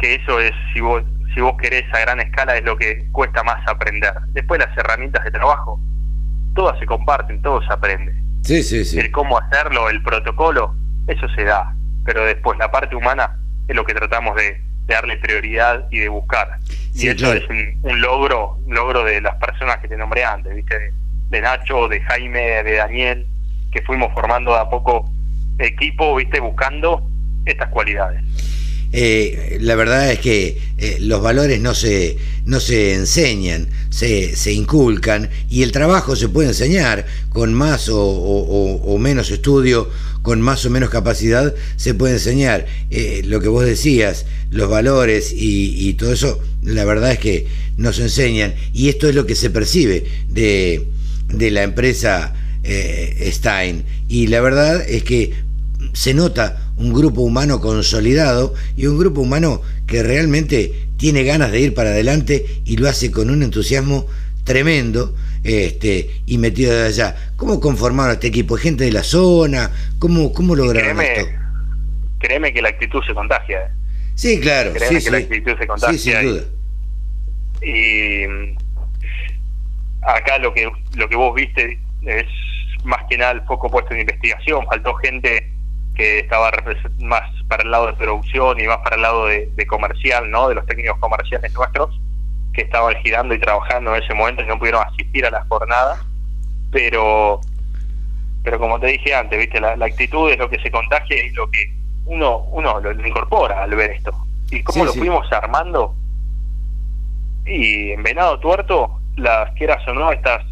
que 0.01 0.15
eso 0.15 0.41
es, 0.41 0.53
si 0.73 0.81
vos, 0.81 1.03
si 1.35 1.41
vos 1.41 1.55
querés 1.61 1.85
a 1.95 2.01
gran 2.01 2.21
escala, 2.21 2.57
es 2.57 2.65
lo 2.65 2.77
que 2.77 3.07
cuesta 3.13 3.43
más 3.43 3.67
aprender. 3.69 4.13
Después 4.29 4.61
las 4.61 4.77
herramientas 4.77 5.25
de 5.25 5.31
trabajo, 5.31 5.81
todas 6.55 6.79
se 6.79 6.87
comparten, 6.87 7.41
todo 7.43 7.63
se 7.63 7.73
aprende. 7.73 8.15
Sí, 8.43 8.63
sí, 8.63 8.85
sí. 8.85 8.99
El 8.99 9.11
cómo 9.11 9.39
hacerlo, 9.39 9.89
el 9.91 10.03
protocolo, 10.03 10.75
eso 11.07 11.29
se 11.37 11.45
da. 11.45 11.75
Pero 12.05 12.25
después 12.25 12.59
la 12.59 12.71
parte 12.71 12.97
humana 12.97 13.37
es 13.69 13.77
lo 13.77 13.85
que 13.85 13.95
tratamos 13.95 14.35
de, 14.37 14.61
de 14.87 14.95
darle 14.95 15.19
prioridad 15.19 15.87
y 15.91 15.99
de 15.99 16.09
buscar. 16.09 16.59
Sí, 16.93 17.07
y 17.07 17.11
eso 17.11 17.19
claro. 17.19 17.39
es 17.39 17.49
un, 17.51 17.79
un 17.83 18.01
logro, 18.01 18.57
un 18.65 18.75
logro 18.75 19.05
de 19.05 19.21
las 19.21 19.37
personas 19.37 19.79
que 19.79 19.89
te 19.89 19.97
nombré 19.97 20.25
antes, 20.25 20.55
¿viste? 20.55 20.79
De, 20.79 20.93
de 21.29 21.41
Nacho, 21.41 21.89
de 21.89 22.01
Jaime, 22.01 22.63
de 22.65 22.77
Daniel, 22.77 23.27
que 23.71 23.83
fuimos 23.83 24.13
formando 24.15 24.53
de 24.53 24.59
a 24.59 24.69
poco 24.69 25.09
equipo, 25.59 26.17
¿viste? 26.17 26.41
Buscando 26.41 27.07
estas 27.45 27.69
cualidades. 27.69 28.23
Eh, 28.93 29.59
la 29.61 29.77
verdad 29.77 30.11
es 30.11 30.19
que 30.19 30.59
eh, 30.79 30.97
los 31.01 31.23
valores 31.23 31.61
no 31.61 31.75
se, 31.75 32.17
no 32.45 32.59
se 32.59 32.95
enseñan, 32.95 33.69
se, 33.91 34.35
se, 34.35 34.53
inculcan 34.53 35.31
y 35.49 35.63
el 35.63 35.71
trabajo 35.71 36.17
se 36.17 36.29
puede 36.29 36.49
enseñar 36.49 37.07
con 37.29 37.55
más 37.55 37.89
o, 37.93 38.97
menos 38.99 39.31
estudio, 39.31 39.89
con 40.23 40.41
más 40.41 40.65
o 40.67 40.71
menos 40.71 40.91
capacidad, 40.91 41.55
se 41.77 41.95
puede 41.95 42.15
enseñar. 42.15 42.67
Eh, 42.91 43.23
lo 43.25 43.41
que 43.41 43.49
vos 43.49 43.65
decías, 43.65 44.27
los 44.51 44.69
valores 44.69 45.33
y, 45.37 45.95
todo 45.95 46.13
eso, 46.13 46.41
la 46.63 46.85
verdad 46.85 47.13
es 47.13 47.19
que 47.21 47.47
no 47.77 47.93
se 47.93 48.03
enseñan 48.03 48.55
y 48.73 48.89
esto 48.89 49.09
es 49.09 49.15
lo 49.15 49.25
que 49.25 49.37
se 49.37 49.51
percibe 49.51 50.05
de, 50.29 50.85
de 51.33 51.51
la 51.53 51.63
empresa 51.63 52.35
Stein. 52.65 53.85
Y 54.09 54.27
la 54.27 54.41
verdad 54.41 54.83
es 54.89 55.05
que 55.05 55.33
se 55.93 56.13
nota 56.15 56.70
un 56.81 56.95
grupo 56.95 57.21
humano 57.21 57.61
consolidado 57.61 58.55
y 58.75 58.87
un 58.87 58.99
grupo 58.99 59.21
humano 59.21 59.61
que 59.87 60.03
realmente 60.03 60.73
tiene 60.97 61.25
ganas 61.25 61.53
de 61.53 61.61
ir 61.61 61.75
para 61.75 61.91
adelante 61.91 62.45
y 62.65 62.79
lo 62.79 62.89
hace 62.89 63.11
con 63.11 63.31
un 63.31 63.43
entusiasmo 63.43 64.07
tremendo 64.45 65.15
este, 65.45 66.11
y 66.27 66.39
metido 66.39 66.75
de 66.75 66.87
allá. 66.87 67.33
¿Cómo 67.37 67.61
conformaron 67.61 68.15
este 68.15 68.29
equipo? 68.29 68.57
¿Gente 68.57 68.85
de 68.85 68.93
la 68.93 69.03
zona? 69.03 69.71
¿Cómo, 69.99 70.33
cómo 70.33 70.57
lograron 70.57 70.97
créeme, 70.97 71.21
esto? 71.21 71.31
Créeme 72.19 72.53
que 72.53 72.63
la 72.63 72.71
actitud 72.71 73.03
se 73.07 73.15
contagia. 73.15 73.61
¿eh? 73.61 73.71
Sí, 74.15 74.41
claro. 74.41 74.73
Créeme 74.73 75.01
sí, 75.01 75.05
que 75.05 75.11
la 75.11 75.19
actitud 75.19 75.53
se 75.59 75.67
contagia. 75.67 75.99
Sí, 75.99 76.11
sin 76.11 76.23
duda. 76.23 76.43
Y, 77.63 78.27
mm, 78.27 78.59
acá 80.03 80.39
lo 80.39 80.55
que, 80.55 80.71
lo 80.97 81.09
que 81.09 81.17
vos 81.17 81.35
viste 81.35 81.79
es 82.07 82.27
más 82.85 83.01
que 83.11 83.19
nada 83.19 83.33
el 83.33 83.43
foco 83.43 83.69
puesto 83.69 83.93
en 83.93 84.01
investigación. 84.01 84.65
Faltó 84.67 84.95
gente 84.95 85.60
que 86.01 86.21
estaba 86.21 86.51
más 87.01 87.31
para 87.47 87.63
el 87.63 87.71
lado 87.71 87.89
de 87.89 87.93
producción 87.93 88.59
y 88.59 88.67
más 88.67 88.79
para 88.79 88.97
el 88.97 89.03
lado 89.03 89.27
de, 89.27 89.67
comercial, 89.67 90.31
¿no? 90.31 90.49
De 90.49 90.55
los 90.55 90.65
técnicos 90.65 90.99
comerciales 90.99 91.53
nuestros 91.53 92.01
que 92.55 92.63
estaban 92.63 92.95
girando 93.03 93.35
y 93.35 93.39
trabajando 93.39 93.95
en 93.95 94.03
ese 94.03 94.15
momento 94.15 94.43
y 94.43 94.47
no 94.47 94.59
pudieron 94.59 94.83
asistir 94.87 95.27
a 95.27 95.31
la 95.31 95.45
jornada, 95.45 96.03
pero 96.73 97.41
pero 98.43 98.59
como 98.59 98.81
te 98.81 98.87
dije 98.87 99.15
antes, 99.15 99.39
viste, 99.39 99.61
la, 99.61 99.73
actitud 99.73 100.31
es 100.31 100.39
lo 100.39 100.49
que 100.49 100.59
se 100.61 100.71
contagia 100.71 101.23
y 101.23 101.29
lo 101.31 101.51
que 101.51 101.71
uno 102.07 102.39
uno 102.53 102.81
lo, 102.81 103.07
incorpora 103.07 103.63
al 103.63 103.75
ver 103.75 103.91
esto. 103.91 104.13
Y 104.51 104.63
cómo 104.63 104.87
lo 104.87 104.95
fuimos 104.95 105.31
armando 105.31 105.95
y 107.45 107.91
en 107.93 108.03
Venado 108.03 108.41
Tuerto, 108.41 109.01
las 109.17 109.53
quieras 109.53 109.87
o 109.87 109.93
no, 109.93 110.11
estas 110.13 110.43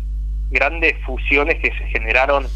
grandes 0.50 0.94
fusiones 1.06 1.56
que 1.56 1.70
se 1.70 1.86
generaron 1.86 2.46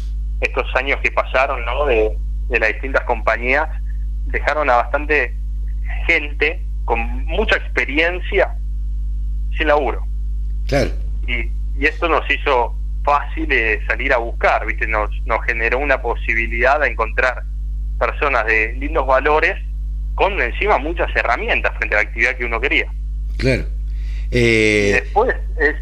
estos 0.41 0.67
años 0.75 0.99
que 1.01 1.11
pasaron, 1.11 1.65
¿no? 1.65 1.85
De, 1.87 2.15
de 2.49 2.59
las 2.59 2.69
distintas 2.73 3.03
compañías 3.03 3.69
dejaron 4.25 4.69
a 4.69 4.77
bastante 4.77 5.35
gente 6.07 6.61
con 6.85 6.99
mucha 7.25 7.57
experiencia 7.57 8.55
sin 9.57 9.67
laburo. 9.67 10.05
Claro. 10.67 10.91
Y, 11.27 11.49
y 11.77 11.85
esto 11.85 12.07
nos 12.07 12.29
hizo 12.29 12.75
fácil 13.03 13.49
salir 13.87 14.13
a 14.13 14.17
buscar, 14.17 14.65
¿viste? 14.65 14.87
Nos, 14.87 15.09
nos 15.25 15.43
generó 15.45 15.79
una 15.79 16.01
posibilidad 16.01 16.79
de 16.79 16.89
encontrar 16.89 17.43
personas 17.99 18.45
de 18.45 18.73
lindos 18.73 19.05
valores 19.05 19.55
con 20.15 20.39
encima 20.41 20.77
muchas 20.77 21.13
herramientas 21.15 21.75
frente 21.77 21.95
a 21.95 21.99
la 21.99 22.07
actividad 22.07 22.35
que 22.35 22.45
uno 22.45 22.59
quería. 22.59 22.91
Claro. 23.37 23.63
Eh... 24.31 24.87
Y 24.87 24.91
después 24.93 25.35
es, 25.59 25.75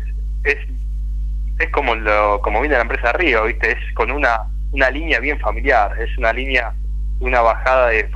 es, 0.43 0.57
es 1.59 1.69
como, 1.69 1.95
lo, 1.95 2.41
como 2.41 2.61
viene 2.61 2.75
la 2.75 2.81
empresa 2.81 3.11
Río, 3.13 3.45
¿viste? 3.45 3.71
Es 3.71 3.93
con 3.93 4.11
una 4.11 4.41
una 4.71 4.89
línea 4.89 5.19
bien 5.19 5.39
familiar, 5.39 5.91
es 6.01 6.17
una 6.17 6.33
línea, 6.33 6.73
una 7.19 7.41
bajada 7.41 7.89
de, 7.89 8.09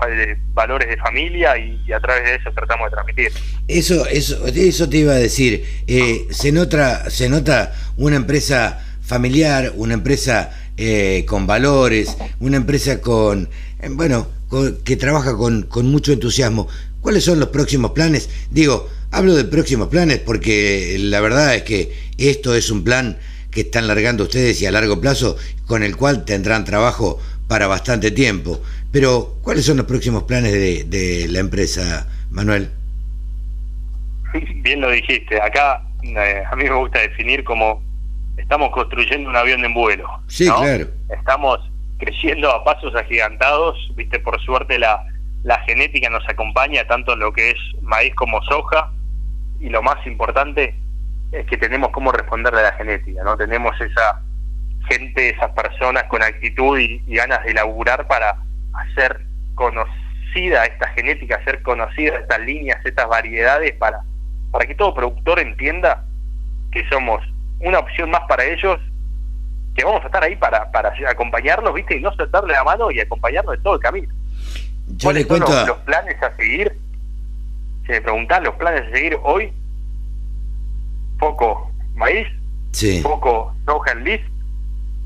valores 0.53 0.89
de 0.89 0.97
familia 0.97 1.57
y, 1.57 1.91
a 1.91 1.99
través 1.99 2.23
de 2.23 2.35
eso 2.35 2.51
tratamos 2.51 2.89
de 2.89 2.91
transmitir. 2.91 3.31
Eso, 3.67 4.05
eso, 4.07 4.45
eso 4.47 4.89
te 4.89 4.97
iba 4.97 5.13
a 5.13 5.17
decir. 5.17 5.65
Eh, 5.87 6.27
se 6.31 6.51
nota, 6.51 7.09
se 7.09 7.29
nota 7.29 7.73
una 7.97 8.15
empresa 8.15 8.79
familiar, 9.01 9.73
una 9.75 9.93
empresa 9.93 10.51
eh, 10.77 11.25
con 11.27 11.45
valores, 11.45 12.17
una 12.39 12.57
empresa 12.57 13.01
con, 13.01 13.49
eh, 13.81 13.89
bueno, 13.91 14.27
que 14.83 14.95
trabaja 14.95 15.35
con, 15.35 15.63
con 15.63 15.87
mucho 15.87 16.13
entusiasmo. 16.13 16.67
¿Cuáles 17.01 17.23
son 17.23 17.39
los 17.39 17.49
próximos 17.49 17.91
planes? 17.91 18.29
Digo, 18.49 18.89
hablo 19.11 19.35
de 19.35 19.43
próximos 19.43 19.89
planes 19.89 20.19
porque 20.19 20.97
la 20.99 21.19
verdad 21.21 21.55
es 21.55 21.63
que 21.63 21.93
esto 22.17 22.55
es 22.55 22.71
un 22.71 22.83
plan 22.83 23.17
que 23.55 23.61
están 23.61 23.87
largando 23.87 24.25
ustedes 24.25 24.61
y 24.61 24.65
a 24.65 24.71
largo 24.71 24.99
plazo, 24.99 25.37
con 25.65 25.81
el 25.81 25.95
cual 25.95 26.25
tendrán 26.25 26.65
trabajo 26.65 27.19
para 27.47 27.67
bastante 27.67 28.11
tiempo. 28.11 28.61
Pero, 28.91 29.37
¿cuáles 29.41 29.65
son 29.65 29.77
los 29.77 29.85
próximos 29.85 30.23
planes 30.23 30.51
de, 30.51 31.27
la 31.29 31.39
empresa, 31.39 32.07
Manuel? 32.29 32.69
Bien 34.57 34.81
lo 34.81 34.91
dijiste, 34.91 35.41
acá 35.41 35.81
eh, 36.03 36.43
a 36.51 36.55
mí 36.57 36.65
me 36.65 36.75
gusta 36.75 36.99
definir 36.99 37.45
como 37.45 37.81
estamos 38.37 38.71
construyendo 38.71 39.29
un 39.29 39.35
avión 39.37 39.63
en 39.63 39.73
vuelo. 39.73 40.07
Sí, 40.27 40.45
claro. 40.45 40.87
Estamos 41.17 41.59
creciendo 41.97 42.51
a 42.51 42.65
pasos 42.65 42.93
agigantados, 42.93 43.77
viste, 43.95 44.19
por 44.19 44.37
suerte 44.41 44.77
la, 44.77 45.01
la 45.43 45.59
genética 45.59 46.09
nos 46.09 46.27
acompaña 46.27 46.85
tanto 46.85 47.13
en 47.13 47.19
lo 47.19 47.31
que 47.31 47.51
es 47.51 47.57
maíz 47.81 48.13
como 48.15 48.41
soja, 48.43 48.91
y 49.61 49.69
lo 49.69 49.81
más 49.81 50.05
importante, 50.05 50.75
es 51.31 51.45
que 51.47 51.57
tenemos 51.57 51.89
cómo 51.89 52.11
responderle 52.11 52.59
a 52.59 52.71
la 52.71 52.73
genética, 52.73 53.23
¿no? 53.23 53.35
Tenemos 53.37 53.79
esa 53.79 54.21
gente, 54.89 55.29
esas 55.29 55.51
personas 55.51 56.03
con 56.05 56.21
actitud 56.23 56.77
y, 56.79 57.01
ganas 57.07 57.43
de 57.43 57.53
laburar 57.53 58.07
para 58.07 58.37
hacer 58.73 59.21
conocida 59.55 60.65
esta 60.65 60.87
genética, 60.89 61.37
hacer 61.37 61.61
conocidas 61.63 62.21
estas 62.21 62.39
líneas, 62.41 62.79
estas 62.85 63.07
variedades, 63.07 63.73
para, 63.73 64.01
para 64.51 64.65
que 64.65 64.75
todo 64.75 64.93
productor 64.93 65.39
entienda 65.39 66.03
que 66.71 66.87
somos 66.89 67.21
una 67.59 67.79
opción 67.79 68.11
más 68.11 68.21
para 68.27 68.43
ellos, 68.43 68.79
que 69.75 69.83
vamos 69.83 70.03
a 70.03 70.07
estar 70.07 70.23
ahí 70.23 70.35
para, 70.35 70.71
para 70.71 70.93
acompañarlos, 71.09 71.73
¿viste? 71.73 71.97
Y 71.97 72.01
no 72.01 72.13
soltarle 72.13 72.53
la 72.53 72.63
mano 72.63 72.91
y 72.91 72.99
acompañarlos 72.99 73.55
en 73.55 73.63
todo 73.63 73.75
el 73.75 73.81
camino. 73.81 74.13
Yo 74.87 75.11
le 75.11 75.25
cuento 75.25 75.51
los, 75.65 75.77
planes 75.79 76.21
a 76.21 76.35
seguir? 76.35 76.77
Si 77.85 77.91
me 77.91 78.01
preguntan 78.01 78.43
los 78.43 78.55
planes 78.55 78.83
a 78.87 78.91
seguir 78.91 79.17
hoy, 79.23 79.51
poco 81.19 81.71
maíz, 81.95 82.27
poco 83.03 83.53
soja 83.65 83.91
en 83.91 84.03
lis, 84.03 84.21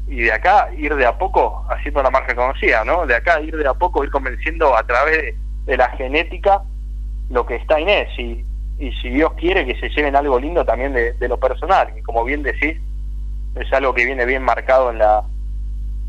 y 0.07 0.21
de 0.21 0.31
acá 0.31 0.69
ir 0.75 0.95
de 0.95 1.05
a 1.05 1.17
poco 1.17 1.65
haciendo 1.69 2.01
la 2.01 2.09
marca 2.09 2.35
conocida, 2.35 2.83
¿no? 2.83 3.05
De 3.05 3.15
acá 3.15 3.39
ir 3.41 3.55
de 3.55 3.67
a 3.67 3.73
poco, 3.73 4.03
ir 4.03 4.09
convenciendo 4.09 4.75
a 4.75 4.85
través 4.85 5.35
de, 5.65 5.77
la 5.77 5.89
genética 5.91 6.63
lo 7.29 7.45
que 7.45 7.55
está 7.55 7.79
Inés, 7.79 8.09
y, 8.17 8.43
y 8.79 8.91
si 9.01 9.09
Dios 9.09 9.33
quiere 9.37 9.65
que 9.65 9.79
se 9.79 9.89
lleven 9.89 10.15
algo 10.15 10.39
lindo 10.39 10.65
también 10.65 10.93
de, 10.93 11.13
de 11.13 11.27
lo 11.27 11.39
personal, 11.39 11.93
y 11.95 12.01
como 12.01 12.23
bien 12.23 12.41
decís, 12.41 12.77
es 13.55 13.73
algo 13.73 13.93
que 13.93 14.05
viene 14.05 14.25
bien 14.25 14.41
marcado 14.41 14.89
en 14.89 14.97
la, 14.97 15.23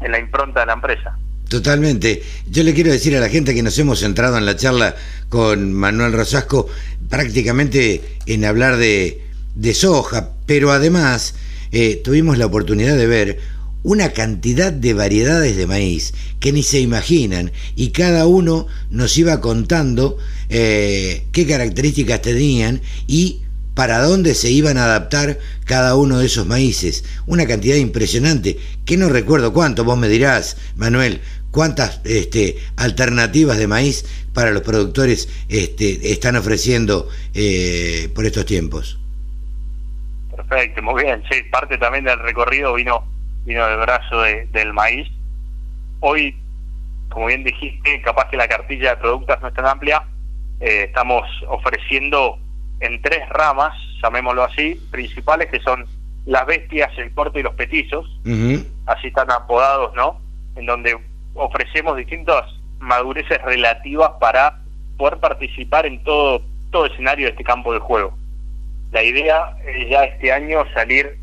en 0.00 0.12
la 0.12 0.18
impronta 0.18 0.60
de 0.60 0.66
la 0.66 0.72
empresa. 0.72 1.18
Totalmente. 1.48 2.22
Yo 2.48 2.62
le 2.62 2.72
quiero 2.72 2.92
decir 2.92 3.16
a 3.16 3.20
la 3.20 3.28
gente 3.28 3.54
que 3.54 3.62
nos 3.62 3.76
hemos 3.78 4.00
centrado 4.00 4.38
en 4.38 4.46
la 4.46 4.56
charla 4.56 4.94
con 5.28 5.72
Manuel 5.72 6.12
Rosasco 6.12 6.68
prácticamente 7.08 8.00
en 8.26 8.44
hablar 8.44 8.76
de, 8.76 9.20
de 9.54 9.74
soja, 9.74 10.34
pero 10.46 10.72
además 10.72 11.34
eh, 11.72 12.00
tuvimos 12.02 12.38
la 12.38 12.46
oportunidad 12.46 12.96
de 12.96 13.06
ver 13.06 13.38
una 13.82 14.12
cantidad 14.12 14.72
de 14.72 14.92
variedades 14.92 15.56
de 15.56 15.66
maíz 15.66 16.12
que 16.38 16.52
ni 16.52 16.62
se 16.62 16.80
imaginan 16.80 17.52
y 17.76 17.90
cada 17.90 18.26
uno 18.26 18.66
nos 18.90 19.16
iba 19.16 19.40
contando 19.40 20.18
eh, 20.48 21.24
qué 21.32 21.46
características 21.46 22.20
tenían 22.22 22.82
y 23.06 23.40
para 23.74 24.02
dónde 24.02 24.34
se 24.34 24.50
iban 24.50 24.76
a 24.76 24.84
adaptar 24.84 25.38
cada 25.64 25.94
uno 25.96 26.18
de 26.18 26.26
esos 26.26 26.46
maíces. 26.46 27.04
Una 27.26 27.46
cantidad 27.46 27.76
impresionante, 27.76 28.58
que 28.84 28.96
no 28.98 29.08
recuerdo 29.08 29.54
cuánto, 29.54 29.84
vos 29.84 29.96
me 29.96 30.08
dirás, 30.08 30.56
Manuel, 30.76 31.20
cuántas 31.50 32.00
este, 32.04 32.58
alternativas 32.76 33.56
de 33.56 33.66
maíz 33.66 34.04
para 34.34 34.50
los 34.50 34.62
productores 34.62 35.28
este, 35.48 36.12
están 36.12 36.36
ofreciendo 36.36 37.08
eh, 37.32 38.10
por 38.14 38.26
estos 38.26 38.44
tiempos. 38.44 38.99
Perfecto, 40.48 40.82
muy 40.82 41.04
bien. 41.04 41.22
Sí, 41.30 41.42
parte 41.50 41.76
también 41.78 42.04
del 42.04 42.18
recorrido 42.18 42.74
vino 42.74 43.04
vino 43.44 43.66
del 43.66 43.78
brazo 43.78 44.22
del 44.22 44.72
maíz. 44.72 45.08
Hoy, 46.00 46.36
como 47.10 47.26
bien 47.26 47.44
dijiste, 47.44 48.00
capaz 48.02 48.28
que 48.30 48.36
la 48.36 48.48
cartilla 48.48 48.90
de 48.90 48.96
productos 48.96 49.40
no 49.40 49.48
es 49.48 49.54
tan 49.54 49.66
amplia. 49.66 50.02
Eh, 50.60 50.84
estamos 50.88 51.22
ofreciendo 51.48 52.38
en 52.80 53.00
tres 53.02 53.28
ramas, 53.30 53.72
llamémoslo 54.02 54.44
así, 54.44 54.80
principales, 54.90 55.50
que 55.50 55.60
son 55.60 55.86
las 56.26 56.46
bestias, 56.46 56.90
el 56.98 57.12
corto 57.12 57.38
y 57.38 57.42
los 57.42 57.54
petizos. 57.54 58.06
Así 58.86 59.08
están 59.08 59.30
apodados, 59.30 59.94
¿no? 59.94 60.20
En 60.56 60.66
donde 60.66 60.98
ofrecemos 61.34 61.96
distintas 61.96 62.44
madureces 62.78 63.40
relativas 63.42 64.12
para 64.20 64.60
poder 64.96 65.18
participar 65.18 65.86
en 65.86 66.02
todo, 66.04 66.42
todo 66.70 66.86
escenario 66.86 67.26
de 67.26 67.32
este 67.32 67.44
campo 67.44 67.72
de 67.72 67.78
juego. 67.78 68.19
La 68.92 69.02
idea 69.02 69.56
es 69.64 69.88
ya 69.88 70.04
este 70.04 70.32
año 70.32 70.64
salir 70.74 71.18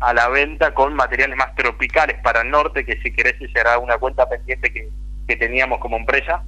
a 0.00 0.12
la 0.12 0.28
venta 0.28 0.74
con 0.74 0.94
materiales 0.94 1.36
más 1.36 1.54
tropicales 1.54 2.16
para 2.22 2.42
el 2.42 2.50
norte, 2.50 2.84
que 2.84 3.00
si 3.02 3.12
querés 3.12 3.36
será 3.52 3.78
una 3.78 3.98
cuenta 3.98 4.28
pendiente 4.28 4.72
que, 4.72 4.88
que 5.26 5.36
teníamos 5.36 5.78
como 5.80 5.96
empresa. 5.96 6.42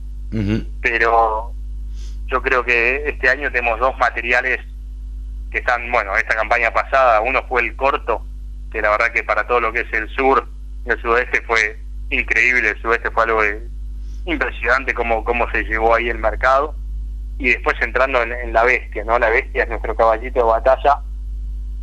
Pero 0.83 1.53
yo 2.27 2.43
creo 2.43 2.65
que 2.65 3.09
este 3.09 3.31
año 3.31 3.51
tenemos 3.51 3.79
dos 3.81 3.97
materiales 3.99 4.61
que 5.51 5.59
están, 5.59 5.91
bueno, 5.91 6.17
esta 6.17 6.35
campaña 6.35 6.73
pasada, 6.73 7.21
uno 7.21 7.43
fue 7.49 7.63
el 7.63 7.77
corto, 7.77 8.27
que 8.73 8.83
la 8.83 8.91
verdad 8.91 9.13
que 9.13 9.23
para 9.23 9.47
todo 9.47 9.61
lo 9.61 9.73
que 9.73 9.81
es 9.81 9.93
el 9.93 10.09
sur, 10.11 10.47
el 10.85 11.01
sudeste 11.01 11.41
fue 11.43 11.79
increíble, 12.11 12.71
el 12.71 12.83
sudeste 12.83 13.11
fue 13.11 13.25
algo 13.25 13.41
impresionante 14.27 14.93
como 14.93 15.25
cómo 15.25 15.51
se 15.51 15.63
llevó 15.63 15.95
ahí 15.95 16.09
el 16.09 16.19
mercado, 16.19 16.75
y 17.39 17.51
después 17.51 17.77
entrando 17.81 18.23
en, 18.23 18.53
la 18.53 18.65
bestia, 18.65 19.05
¿no? 19.05 19.19
La 19.19 19.29
bestia 19.29 19.65
es 19.65 19.69
nuestro 19.69 19.95
caballito 19.95 20.41
de 20.41 20.45
batalla, 20.45 21.01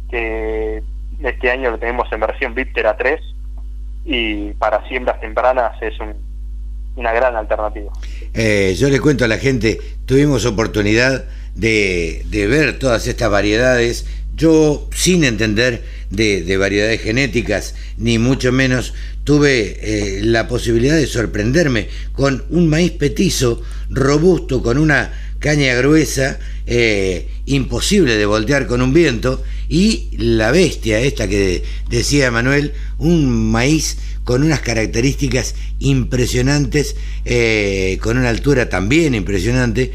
que 0.09 0.81
este 1.23 1.51
año 1.51 1.71
lo 1.71 1.79
tenemos 1.79 2.11
en 2.11 2.19
versión 2.19 2.55
Viptera 2.55 2.97
3, 2.97 3.19
y 4.05 4.51
para 4.53 4.87
siembras 4.87 5.19
tempranas 5.21 5.79
es 5.81 5.93
una 6.95 7.13
gran 7.13 7.35
alternativa. 7.35 7.91
Eh, 8.33 8.75
yo 8.77 8.89
le 8.89 8.99
cuento 8.99 9.25
a 9.25 9.27
la 9.27 9.37
gente, 9.37 9.79
tuvimos 10.05 10.45
oportunidad 10.45 11.25
de, 11.55 12.25
ver 12.49 12.79
todas 12.79 13.05
estas 13.07 13.29
variedades, 13.29 14.07
yo 14.35 14.87
sin 14.91 15.23
entender 15.23 15.83
de, 16.09 16.57
variedades 16.57 17.01
genéticas, 17.01 17.75
ni 17.97 18.17
mucho 18.17 18.51
menos, 18.51 18.93
tuve 19.23 19.77
eh, 19.81 20.21
la 20.23 20.47
posibilidad 20.47 20.95
de 20.95 21.05
sorprenderme 21.05 21.87
con 22.11 22.43
un 22.49 22.69
maíz 22.69 22.91
petizo, 22.91 23.61
robusto, 23.89 24.61
con 24.61 24.77
una 24.77 25.13
caña 25.43 25.75
gruesa, 25.75 26.39
eh, 26.65 27.27
imposible 27.45 28.15
de 28.15 28.25
voltear 28.25 28.65
con 28.65 28.82
un 28.82 28.93
viento, 28.93 29.43
y 29.67 30.08
la 30.17 30.51
bestia, 30.51 31.01
esta 31.01 31.27
que 31.27 31.63
decía 31.89 32.32
Manuel, 32.32 32.71
un 32.97 33.51
maíz 33.51 33.97
con 34.23 34.41
unas 34.41 34.62
características 34.62 35.56
impresionantes, 35.79 36.95
eh, 37.25 37.97
con 38.01 38.17
una 38.17 38.29
altura 38.29 38.69
también 38.69 39.15
impresionante, 39.15 39.91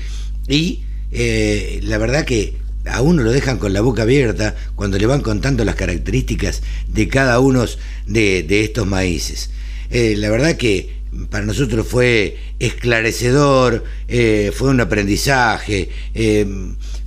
y 0.47 0.83
eh, 1.13 1.81
la 1.83 1.97
verdad 1.97 2.27
que 2.27 2.59
a 2.85 3.01
uno 3.01 3.23
lo 3.23 3.33
dejan 3.33 3.57
con 3.57 3.73
la 3.73 3.81
boca 3.81 4.03
abierta 4.03 4.55
cuando 4.75 4.99
le 4.99 5.07
van 5.07 5.23
contando 5.23 5.65
las 5.65 5.77
características 5.77 6.63
de 6.89 7.09
cada 7.09 7.41
uno 7.41 7.65
de, 8.07 8.45
estos 8.65 8.87
maíces. 8.87 9.49
La 9.91 10.29
verdad 10.29 10.59
que 10.59 10.98
para 11.31 11.45
nosotros 11.45 11.87
fue 11.87 12.37
esclarecedor, 12.59 13.85
eh, 14.09 14.53
fue 14.55 14.71
un 14.71 14.81
aprendizaje, 14.81 15.89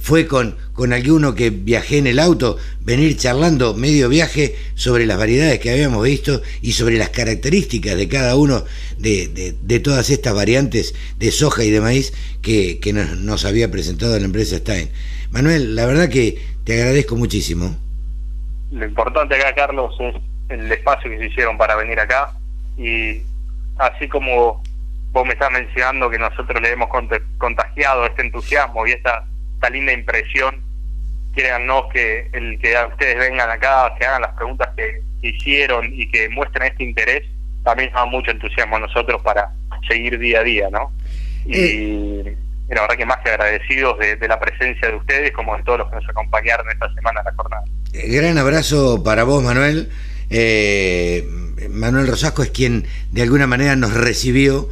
fue 0.02 0.26
con, 0.26 0.56
con 0.74 0.94
alguno 0.94 1.36
que 1.36 1.52
viajé 1.52 2.00
en 2.00 2.08
el 2.08 2.18
auto, 2.18 2.58
venir 2.82 3.16
charlando 3.18 3.76
medio 3.76 4.10
viaje 4.10 4.56
sobre 4.74 5.06
las 5.06 5.20
variedades 5.20 5.60
que 5.60 5.70
habíamos 5.70 6.04
visto 6.04 6.42
y 6.62 6.72
sobre 6.72 6.98
las 6.98 7.10
características 7.10 7.96
de 7.96 8.08
cada 8.08 8.36
uno 8.36 8.64
de, 8.98 9.56
de, 9.62 9.80
todas 9.80 10.10
estas 10.10 10.34
variantes 10.34 10.96
de 11.20 11.32
soja 11.32 11.64
y 11.64 11.70
de 11.70 11.82
maíz 11.82 12.14
que, 12.42 12.80
que 12.80 12.94
nos, 12.94 13.46
había 13.46 13.70
presentado 13.70 14.18
la 14.18 14.26
empresa 14.26 14.58
Stein. 14.58 14.90
Manuel, 15.30 15.76
la 15.76 15.86
verdad 15.86 16.10
que 16.10 16.40
te 16.64 16.74
agradezco 16.74 17.16
muchísimo. 17.16 17.78
Lo 18.72 18.86
importante 18.86 19.36
acá, 19.36 19.54
Carlos, 19.54 19.94
es 20.00 20.16
el 20.50 20.72
espacio 20.72 21.12
que 21.12 21.20
se 21.20 21.28
hicieron 21.28 21.58
para 21.58 21.76
venir 21.76 22.00
acá 22.00 22.34
y 22.76 23.22
así 23.82 24.08
como 24.08 24.64
vos 25.12 25.26
me 25.26 25.34
estás 25.34 25.52
mencionando 25.52 26.10
que 26.10 26.18
nosotros 26.20 26.62
le 26.62 26.72
hemos 26.72 26.90
contagiado 27.38 28.06
este 28.06 28.22
entusiasmo 28.22 28.88
y 28.88 28.92
esta 28.92 29.26
esta 29.62 29.70
linda 29.70 29.94
impresión, 29.94 30.56
créannos 31.36 31.84
que 31.94 32.28
el 32.34 32.58
que 32.60 32.76
ustedes 32.90 33.16
vengan 33.20 33.48
acá, 33.48 33.94
que 34.00 34.08
hagan 34.08 34.24
las 34.24 34.34
preguntas 34.34 34.70
que, 34.76 35.02
hicieron 35.24 35.88
y 35.94 36.10
que 36.10 36.30
muestren 36.30 36.72
este 36.72 36.84
interés, 36.84 37.22
también 37.64 37.92
nos 37.92 38.02
da 38.02 38.06
mucho 38.08 38.32
entusiasmo 38.32 38.78
a 38.78 38.80
nosotros 38.80 39.22
para 39.22 39.52
seguir 39.88 40.18
día 40.18 40.40
a 40.40 40.44
día, 40.44 40.70
¿no? 40.72 40.92
Y, 41.46 41.58
eh. 41.60 42.38
la 42.70 42.82
verdad 42.82 42.96
que 42.96 43.06
más 43.06 43.18
que 43.18 43.30
agradecidos 43.30 44.00
de, 44.00 44.28
la 44.28 44.40
presencia 44.40 44.88
de 44.90 44.96
ustedes, 44.96 45.32
como 45.32 45.56
de 45.56 45.62
todos 45.62 45.78
los 45.78 45.90
que 45.90 45.98
nos 45.98 46.10
acompañaron 46.10 46.66
esta 46.72 46.92
semana 46.96 47.20
en 47.20 47.26
la 47.28 47.34
jornada. 47.34 47.64
Eh, 47.94 48.16
gran 48.16 48.36
abrazo 48.40 49.04
para 49.04 49.26
vos, 49.26 49.44
Manuel. 49.44 49.92
Eh, 50.32 51.24
Manuel 51.70 52.08
Rosasco 52.08 52.44
es 52.44 52.50
quien 52.50 52.86
de 53.12 53.22
alguna 53.22 53.48
manera 53.48 53.76
nos 53.76 53.94
recibió, 53.94 54.70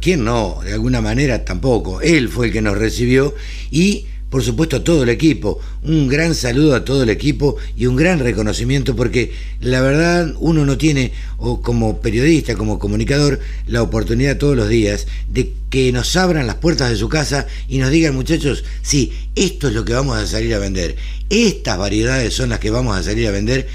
¿quién 0.00 0.24
no? 0.24 0.60
De 0.64 0.72
alguna 0.72 1.00
manera 1.00 1.44
tampoco, 1.44 2.00
él 2.00 2.28
fue 2.28 2.46
el 2.46 2.52
que 2.52 2.62
nos 2.62 2.78
recibió 2.78 3.34
y 3.70 4.06
por 4.30 4.44
supuesto 4.44 4.76
a 4.76 4.84
todo 4.84 5.02
el 5.02 5.08
equipo, 5.08 5.58
un 5.82 6.06
gran 6.06 6.36
saludo 6.36 6.76
a 6.76 6.84
todo 6.84 7.02
el 7.02 7.10
equipo 7.10 7.56
y 7.76 7.86
un 7.86 7.96
gran 7.96 8.20
reconocimiento 8.20 8.94
porque 8.94 9.32
la 9.60 9.80
verdad 9.80 10.32
uno 10.38 10.64
no 10.64 10.78
tiene, 10.78 11.12
o 11.36 11.60
como 11.60 12.00
periodista, 12.00 12.54
como 12.54 12.78
comunicador, 12.78 13.40
la 13.66 13.82
oportunidad 13.82 14.38
todos 14.38 14.56
los 14.56 14.68
días 14.68 15.08
de 15.28 15.52
que 15.68 15.90
nos 15.90 16.14
abran 16.14 16.46
las 16.46 16.56
puertas 16.56 16.90
de 16.90 16.96
su 16.96 17.08
casa 17.08 17.48
y 17.68 17.78
nos 17.78 17.90
digan 17.90 18.14
muchachos, 18.14 18.64
sí, 18.82 19.12
esto 19.34 19.66
es 19.66 19.74
lo 19.74 19.84
que 19.84 19.94
vamos 19.94 20.16
a 20.16 20.26
salir 20.28 20.54
a 20.54 20.60
vender, 20.60 20.94
estas 21.28 21.76
variedades 21.76 22.32
son 22.32 22.50
las 22.50 22.60
que 22.60 22.70
vamos 22.70 22.96
a 22.96 23.02
salir 23.02 23.26
a 23.26 23.32
vender 23.32 23.66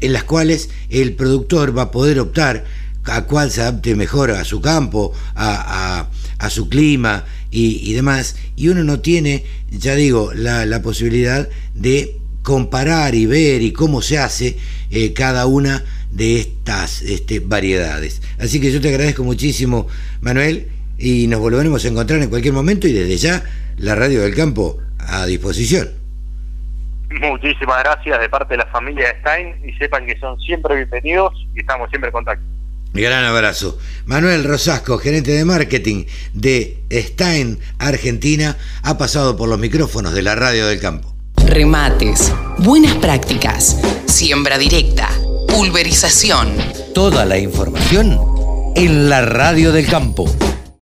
en 0.00 0.12
las 0.12 0.24
cuales 0.24 0.70
el 0.88 1.14
productor 1.14 1.76
va 1.76 1.82
a 1.82 1.90
poder 1.90 2.18
optar 2.18 2.64
a 3.04 3.24
cuál 3.24 3.50
se 3.50 3.62
adapte 3.62 3.94
mejor 3.94 4.30
a 4.30 4.44
su 4.44 4.60
campo, 4.60 5.12
a, 5.34 6.08
su 6.48 6.68
clima 6.68 7.24
y, 7.50 7.92
demás, 7.92 8.36
y 8.56 8.68
uno 8.68 8.82
no 8.84 9.00
tiene, 9.00 9.44
ya 9.70 9.94
digo, 9.94 10.32
la, 10.34 10.82
posibilidad 10.82 11.48
de 11.74 12.18
comparar 12.42 13.14
y 13.14 13.26
ver 13.26 13.62
y 13.62 13.72
cómo 13.72 14.00
se 14.00 14.18
hace 14.18 14.56
eh, 14.90 15.12
cada 15.12 15.46
una 15.46 15.84
de 16.10 16.40
estas 16.40 17.02
este, 17.02 17.40
variedades. 17.40 18.22
Así 18.38 18.60
que 18.60 18.72
yo 18.72 18.80
te 18.80 18.88
agradezco 18.88 19.22
muchísimo, 19.22 19.86
Manuel, 20.20 20.68
y 20.98 21.26
nos 21.26 21.40
volveremos 21.40 21.84
a 21.84 21.88
encontrar 21.88 22.22
en 22.22 22.30
cualquier 22.30 22.54
momento 22.54 22.88
y 22.88 22.92
desde 22.92 23.16
ya 23.16 23.44
la 23.76 23.94
radio 23.94 24.22
del 24.22 24.34
campo 24.34 24.78
a 24.98 25.26
disposición. 25.26 25.99
Muchísimas 27.10 27.82
gracias 27.82 28.20
de 28.20 28.28
parte 28.28 28.54
de 28.54 28.58
la 28.58 28.66
familia 28.66 29.16
Stein 29.20 29.56
y 29.66 29.72
sepan 29.78 30.06
que 30.06 30.18
son 30.18 30.38
siempre 30.40 30.76
bienvenidos 30.76 31.34
y 31.54 31.60
estamos 31.60 31.90
siempre 31.90 32.08
en 32.08 32.12
contacto. 32.12 32.44
Gran 32.92 33.24
abrazo. 33.24 33.78
Manuel 34.06 34.44
Rosasco, 34.44 34.98
gerente 34.98 35.32
de 35.32 35.44
marketing 35.44 36.06
de 36.32 36.82
Stein 36.90 37.60
Argentina, 37.78 38.56
ha 38.82 38.98
pasado 38.98 39.36
por 39.36 39.48
los 39.48 39.58
micrófonos 39.58 40.12
de 40.12 40.22
la 40.22 40.34
radio 40.34 40.66
del 40.66 40.80
campo. 40.80 41.14
Remates, 41.46 42.32
buenas 42.58 42.94
prácticas, 42.96 43.80
siembra 44.06 44.58
directa, 44.58 45.08
pulverización. 45.48 46.52
Toda 46.94 47.24
la 47.24 47.38
información 47.38 48.18
en 48.76 49.08
la 49.08 49.22
radio 49.22 49.72
del 49.72 49.86
campo. 49.86 50.32